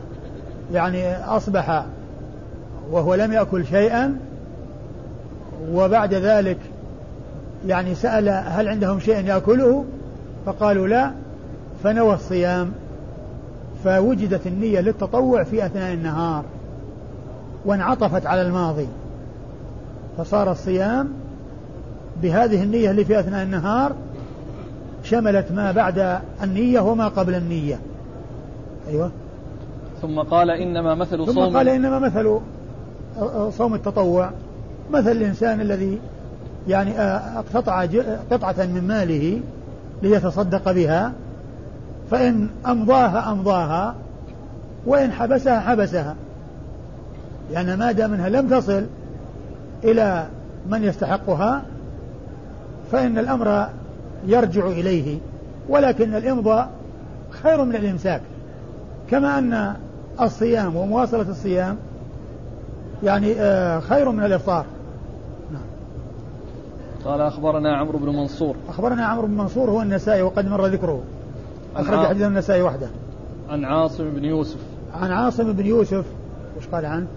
[0.73, 1.85] يعني أصبح
[2.91, 4.17] وهو لم يأكل شيئا
[5.71, 6.57] وبعد ذلك
[7.67, 9.85] يعني سأل هل عندهم شيء يأكله؟
[10.45, 11.11] فقالوا لا
[11.83, 12.71] فنوى الصيام
[13.83, 16.43] فوجدت النية للتطوع في أثناء النهار
[17.65, 18.87] وانعطفت على الماضي
[20.17, 21.09] فصار الصيام
[22.21, 23.95] بهذه النية اللي في أثناء النهار
[25.03, 27.79] شملت ما بعد النية وما قبل النية.
[28.87, 29.11] أيوة.
[30.01, 32.39] ثم قال إنما مثل صوم ثم قال إنما مثل
[33.57, 34.31] صوم التطوع.
[34.91, 35.99] مثل الإنسان الذي
[36.67, 37.85] يعني آه، اقتطع
[38.31, 39.41] قطعة من ماله
[40.01, 41.11] ليتصدق بها
[42.11, 43.95] فإن أمضاها أمضاها
[44.85, 46.15] وإن حبسها حبسها.
[47.51, 48.85] لأن ما دام أنها لم تصل
[49.83, 50.27] إلى
[50.69, 51.61] من يستحقها
[52.91, 53.67] فإن الأمر
[54.27, 55.17] يرجع إليه.
[55.69, 56.69] ولكن الإمضاء
[57.43, 58.21] خير من الإمساك.
[59.09, 59.73] كما أن
[60.21, 61.77] الصيام ومواصلة الصيام
[63.03, 64.65] يعني آه، خير من الإفطار
[65.51, 65.61] نعم.
[67.05, 68.55] قال أخبرنا عمرو بن منصور.
[68.69, 71.03] أخبرنا عمرو بن منصور هو النسائي وقد مر ذكره.
[71.75, 72.89] أخرج حديث النسائي وحده.
[73.49, 74.59] عن عاصم بن يوسف.
[74.93, 76.05] عن عاصم بن يوسف.
[76.57, 77.07] وش قال عنه؟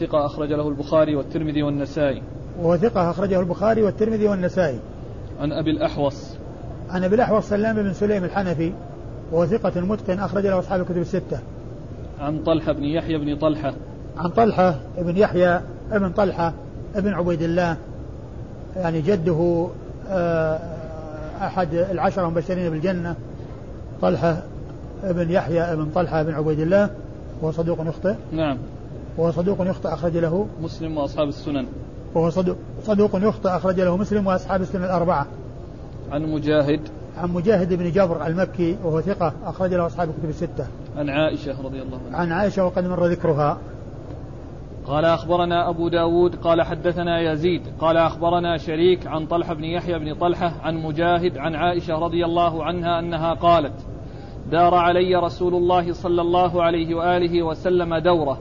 [0.00, 2.22] ثقة أخرج له البخاري والترمذي والنسائي.
[2.60, 4.78] وهو ثقة أخرجه البخاري والترمذي والنسائي.
[5.40, 6.36] عن أبي الأحوص.
[6.90, 8.72] عن أبي الأحوص سلام بن سليم الحنفي.
[9.32, 11.38] وهو ثقة متقن أخرج له أصحاب الكتب الستة.
[12.20, 13.74] عن طلحة بن يحيى بن طلحة.
[14.18, 15.60] عن طلحة بن يحيى
[15.92, 16.52] بن طلحة
[16.96, 17.76] بن عبيد الله.
[18.76, 19.68] يعني جده
[20.08, 20.58] آه،
[21.42, 23.14] أحد العشرة المبشرين بالجنة.
[24.02, 24.42] طلحة
[25.04, 26.90] بن يحيى بن طلحة بن عبيد الله.
[27.42, 28.58] وهو صدوق يخطئ نعم.
[29.18, 31.66] وهو صدوق يخطئ أخرج له مسلم وأصحاب السنن.
[32.14, 35.26] وهو صدوق, صدوق يخطئ أخرج له مسلم وأصحاب السنن الأربعة.
[36.10, 36.80] عن مجاهد.
[37.18, 40.66] عن مجاهد بن جبر المكي وهو ثقة أخرج له أصحاب الكتب الستة.
[40.96, 42.18] عن عائشة رضي الله عنها.
[42.18, 43.58] عن عائشة وقد مر ذكرها.
[44.86, 50.14] قال أخبرنا أبو داود قال حدثنا يزيد قال أخبرنا شريك عن طلحة بن يحيى بن
[50.14, 53.86] طلحة عن مجاهد عن عائشة رضي الله عنها أنها قالت
[54.50, 58.38] دار علي رسول الله صلى الله عليه وآله وسلم دورة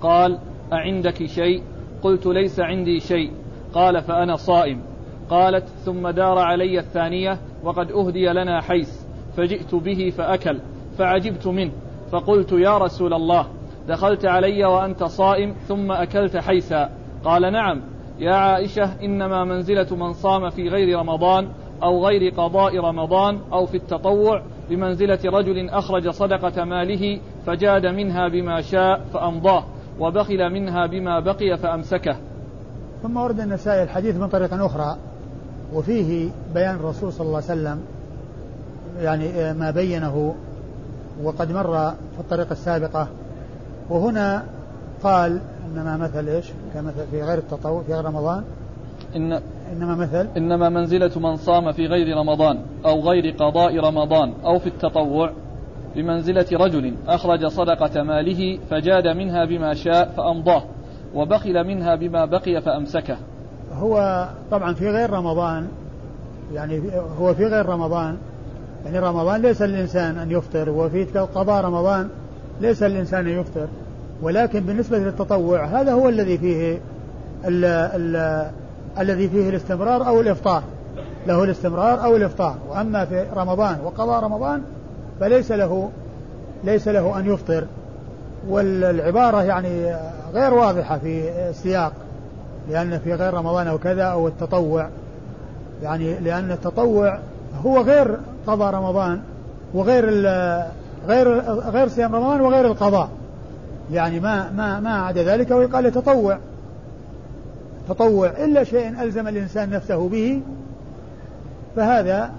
[0.00, 0.38] قال
[0.72, 1.62] أعندك شيء؟
[2.02, 3.30] قلت ليس عندي شيء.
[3.74, 4.82] قال فأنا صائم.
[5.30, 8.90] قالت ثم دار علي الثانية وقد أهدي لنا حيث
[9.36, 10.58] فجئت به فأكل
[10.98, 11.72] فعجبت منه
[12.10, 13.46] فقلت يا رسول الله
[13.88, 16.88] دخلت علي وأنت صائم ثم أكلت حيثا.
[17.24, 17.80] قال نعم.
[18.18, 21.48] يا عائشة إنما منزلة من صام في غير رمضان
[21.82, 28.60] أو غير قضاء رمضان أو في التطوع بمنزلة رجل أخرج صدقة ماله فجاد منها بما
[28.60, 29.64] شاء فأمضاه
[30.00, 32.16] وبخل منها بما بقي فأمسكه.
[33.02, 34.96] ثم ورد النسائي الحديث من طريق أخرى
[35.74, 37.80] وفيه بيان الرسول صلى الله عليه وسلم
[39.00, 40.34] يعني ما بينه
[41.22, 43.08] وقد مر في الطريقة السابقة
[43.90, 44.44] وهنا
[45.02, 48.44] قال إنما مثل إيش؟ كمثل في غير التطوع في غير رمضان
[49.16, 49.40] إن
[49.72, 54.66] إنما مثل إنما منزلة من صام في غير رمضان أو غير قضاء رمضان أو في
[54.66, 55.32] التطوع
[55.96, 60.62] بمنزلة رجل أخرج صدقة ماله فجاد منها بما شاء فأمضاه
[61.14, 63.16] وبخل منها بما بقي فأمسكه
[63.72, 65.68] هو طبعا في غير رمضان
[66.52, 66.82] يعني
[67.18, 68.16] هو في غير رمضان
[68.84, 71.04] يعني رمضان ليس للإنسان أن يفطر وفي
[71.34, 72.08] قضاء رمضان
[72.60, 73.66] ليس للإنسان أن يفطر
[74.22, 76.78] ولكن بالنسبة للتطوع هذا هو الذي فيه
[77.44, 78.50] ال ال
[78.98, 80.62] الذي فيه الاستمرار أو الإفطار.
[81.26, 82.56] له الاستمرار أو الإفطار.
[82.68, 84.62] وأما في رمضان وقضاء رمضان
[85.20, 85.90] فليس له
[86.64, 87.64] ليس له أن يفطر.
[88.48, 89.96] والعبارة يعني
[90.34, 91.92] غير واضحة في السياق
[92.70, 94.88] لأن في غير رمضان أو كذا أو التطوع.
[95.82, 97.18] يعني لأن التطوع
[97.64, 99.20] هو غير قضاء رمضان
[99.74, 100.04] وغير
[101.08, 103.08] غير غير صيام رمضان وغير القضاء.
[103.92, 106.38] يعني ما ما ما عدا ذلك ويقال تطوع.
[107.88, 108.28] تطوع.
[108.28, 110.40] إلا شيء ألزم الإنسان نفسه به
[111.76, 112.30] فهذا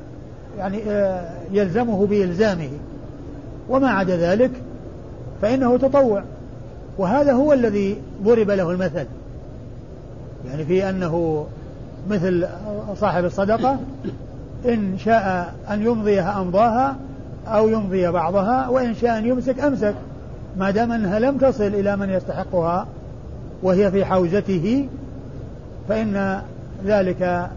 [0.57, 2.69] يعني آه، يلزمه بإلزامه.
[3.69, 4.51] وما عدا ذلك
[5.41, 6.23] فإنه تطوع.
[6.97, 9.05] وهذا هو الذي ضرب له المثل.
[10.47, 11.45] يعني في أنه
[12.09, 12.47] مثل
[12.95, 13.79] صاحب الصدقة
[14.65, 16.95] إن شاء أن يمضيها أمضاها
[17.47, 19.95] أو يمضي بعضها وإن شاء أن يمسك أمسك.
[20.57, 22.87] ما دام أنها لم تصل إلى من يستحقها
[23.63, 24.87] وهي في حوزته
[25.89, 26.41] فإن
[26.85, 27.49] ذلك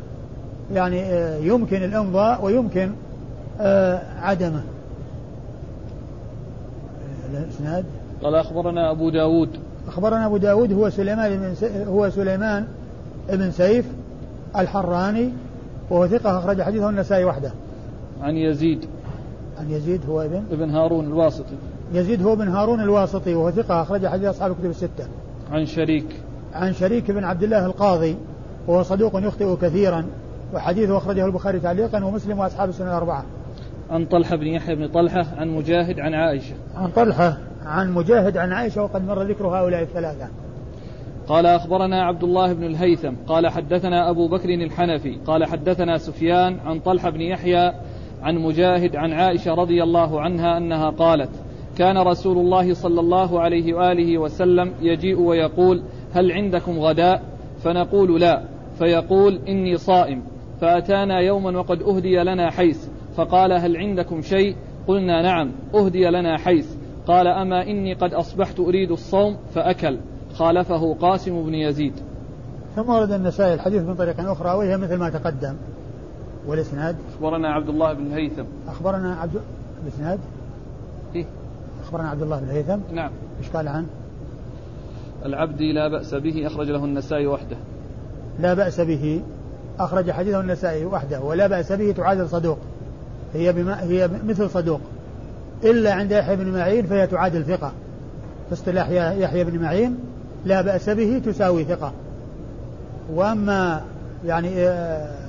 [0.72, 2.91] يعني آه، يمكن الإمضاء ويمكن
[3.61, 4.62] آه، عدمه.
[7.34, 7.84] الإسناد؟
[8.22, 9.49] قال أخبرنا أبو داود.
[9.89, 11.55] أخبرنا أبو داود هو سليمان بن
[11.89, 12.66] هو سليمان
[13.28, 13.87] بن سيف
[14.57, 15.30] الحراني
[15.91, 17.51] وهو ثقة أخرج حديثه النسائي وحده.
[18.22, 18.87] عن يزيد.
[19.59, 21.57] عن يزيد هو ابن ابن هارون الواسطي.
[21.92, 25.09] يزيد هو ابن هارون الواسطي وهو ثقة أخرج حديث أصحاب الكتب الستة.
[25.52, 26.07] عن شريك.
[26.54, 28.16] عن شريك بن عبد الله القاضي
[28.66, 30.07] وهو صدوق يخطئ كثيرا
[30.54, 33.24] وحديثه أخرجه البخاري تعليقا ومسلم وأصحاب السنة الأربعة.
[33.90, 36.54] عن طلحة بن يحيى بن طلحة عن مجاهد عن عائشة.
[36.76, 40.28] عن طلحة عن مجاهد عن عائشة وقد مر ذكر هؤلاء الثلاثة.
[41.28, 43.12] قال أخبرنا عبد الله بن الهيثم.
[43.26, 45.18] قال حدثنا أبو بكر الحنفي.
[45.26, 47.72] قال حدثنا سفيان عن طلحة بن يحيى
[48.27, 51.31] عن مجاهد عن عائشة رضي الله عنها أنها قالت
[51.79, 55.83] كان رسول الله صلى الله عليه وآله وسلم يجيء ويقول
[56.14, 57.22] هل عندكم غداء؟
[57.59, 58.43] فنقول لا.
[58.79, 60.22] فيقول إني صائم.
[60.61, 64.57] فأتانا يوما وقد أهدي لنا حيث فقال هل عندكم شيء؟
[64.89, 69.99] قلنا نعم أهدي لنا حيث قال أما إني قد أصبحت أريد الصوم فأكل.
[70.35, 71.95] خالفه قاسم بن يزيد.
[72.77, 75.57] ثم ورد النسائي الحديث من طريق أخرى وهي مثل ما تقدم.
[76.47, 78.44] والإسناد؟ أخبرنا عبد الله بن الهيثم.
[78.68, 79.40] أخبرنا عبد
[79.82, 80.18] الإسناد؟
[81.14, 81.26] إيه؟
[81.84, 83.11] أخبرنا عبد الله بن الهيثم؟ نعم.
[83.40, 83.86] إيش قال عنه؟
[85.24, 87.57] العبدي لا بأس به أخرج له النسائي وحده.
[88.40, 89.22] لا بأس به
[89.78, 92.59] أخرج حديثه النسائي وحده ولا بأس به تعادل صدوق.
[93.34, 94.80] هي بما هي مثل صدوق.
[95.64, 97.72] إلا عند يحيى بن معين فهي تعادل ثقة.
[98.49, 99.99] في اصطلاح يحيى بن معين
[100.44, 101.92] لا بأس به تساوي ثقة.
[103.14, 103.82] وأما
[104.24, 105.26] يعني آه،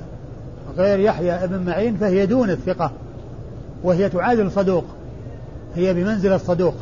[0.78, 2.90] غير يحيى بن معين فهي دون الثقة
[3.82, 4.84] وهي تعادل صدوق
[5.74, 6.74] هي بمنزل الصدوق.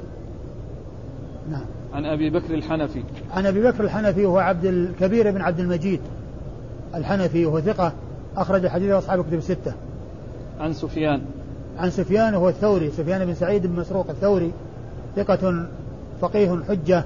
[1.50, 1.64] نعم.
[1.92, 3.02] عن أبي بكر الحنفي.
[3.30, 6.00] عن أبي بكر الحنفي وهو عبد الكبير بن عبد المجيد
[6.94, 7.92] الحنفي وهو ثقة
[8.36, 9.72] أخرج حديثه أصحاب الكتب الستة.
[10.60, 11.22] عن سفيان.
[11.78, 14.52] عن سفيان وهو الثوري سفيان بن سعيد بن مسروق الثوري
[15.16, 15.66] ثقة
[16.20, 17.04] فقيه حجة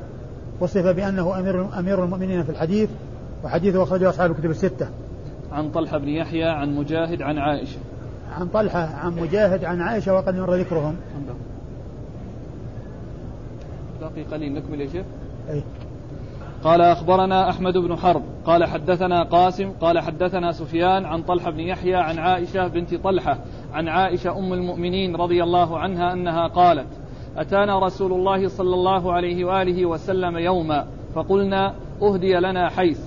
[0.60, 2.88] وصف بأنه أمير أمير المؤمنين في الحديث
[3.44, 4.88] وحديثه أخرجه أصحاب الكتب الستة.
[5.52, 7.78] عن طلحة بن يحيى عن مجاهد عن عائشة.
[8.38, 10.96] عن طلحة عن مجاهد عن عائشة وقد مر ذكرهم.
[14.00, 15.04] باقي قليل نكمل يا شيخ؟
[15.50, 15.62] أي.
[16.64, 21.94] قال أخبرنا أحمد بن حرب قال حدثنا قاسم قال حدثنا سفيان عن طلحة بن يحيى
[21.94, 23.38] عن عائشة بنت طلحة
[23.72, 26.86] عن عائشة أم المؤمنين رضي الله عنها أنها قالت
[27.36, 33.00] أتانا رسول الله صلى الله عليه وآله وسلم يوما فقلنا أهدي لنا حيث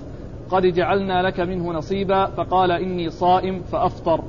[0.54, 4.24] قد جعلنا لك منه نصيبا فقال إني صائم فأفطر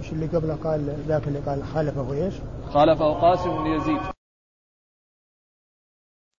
[0.00, 2.34] إيش اللي قبله قال ذاك اللي قال خالفه إيش؟
[2.72, 4.21] خالفه قاسم بن يزيد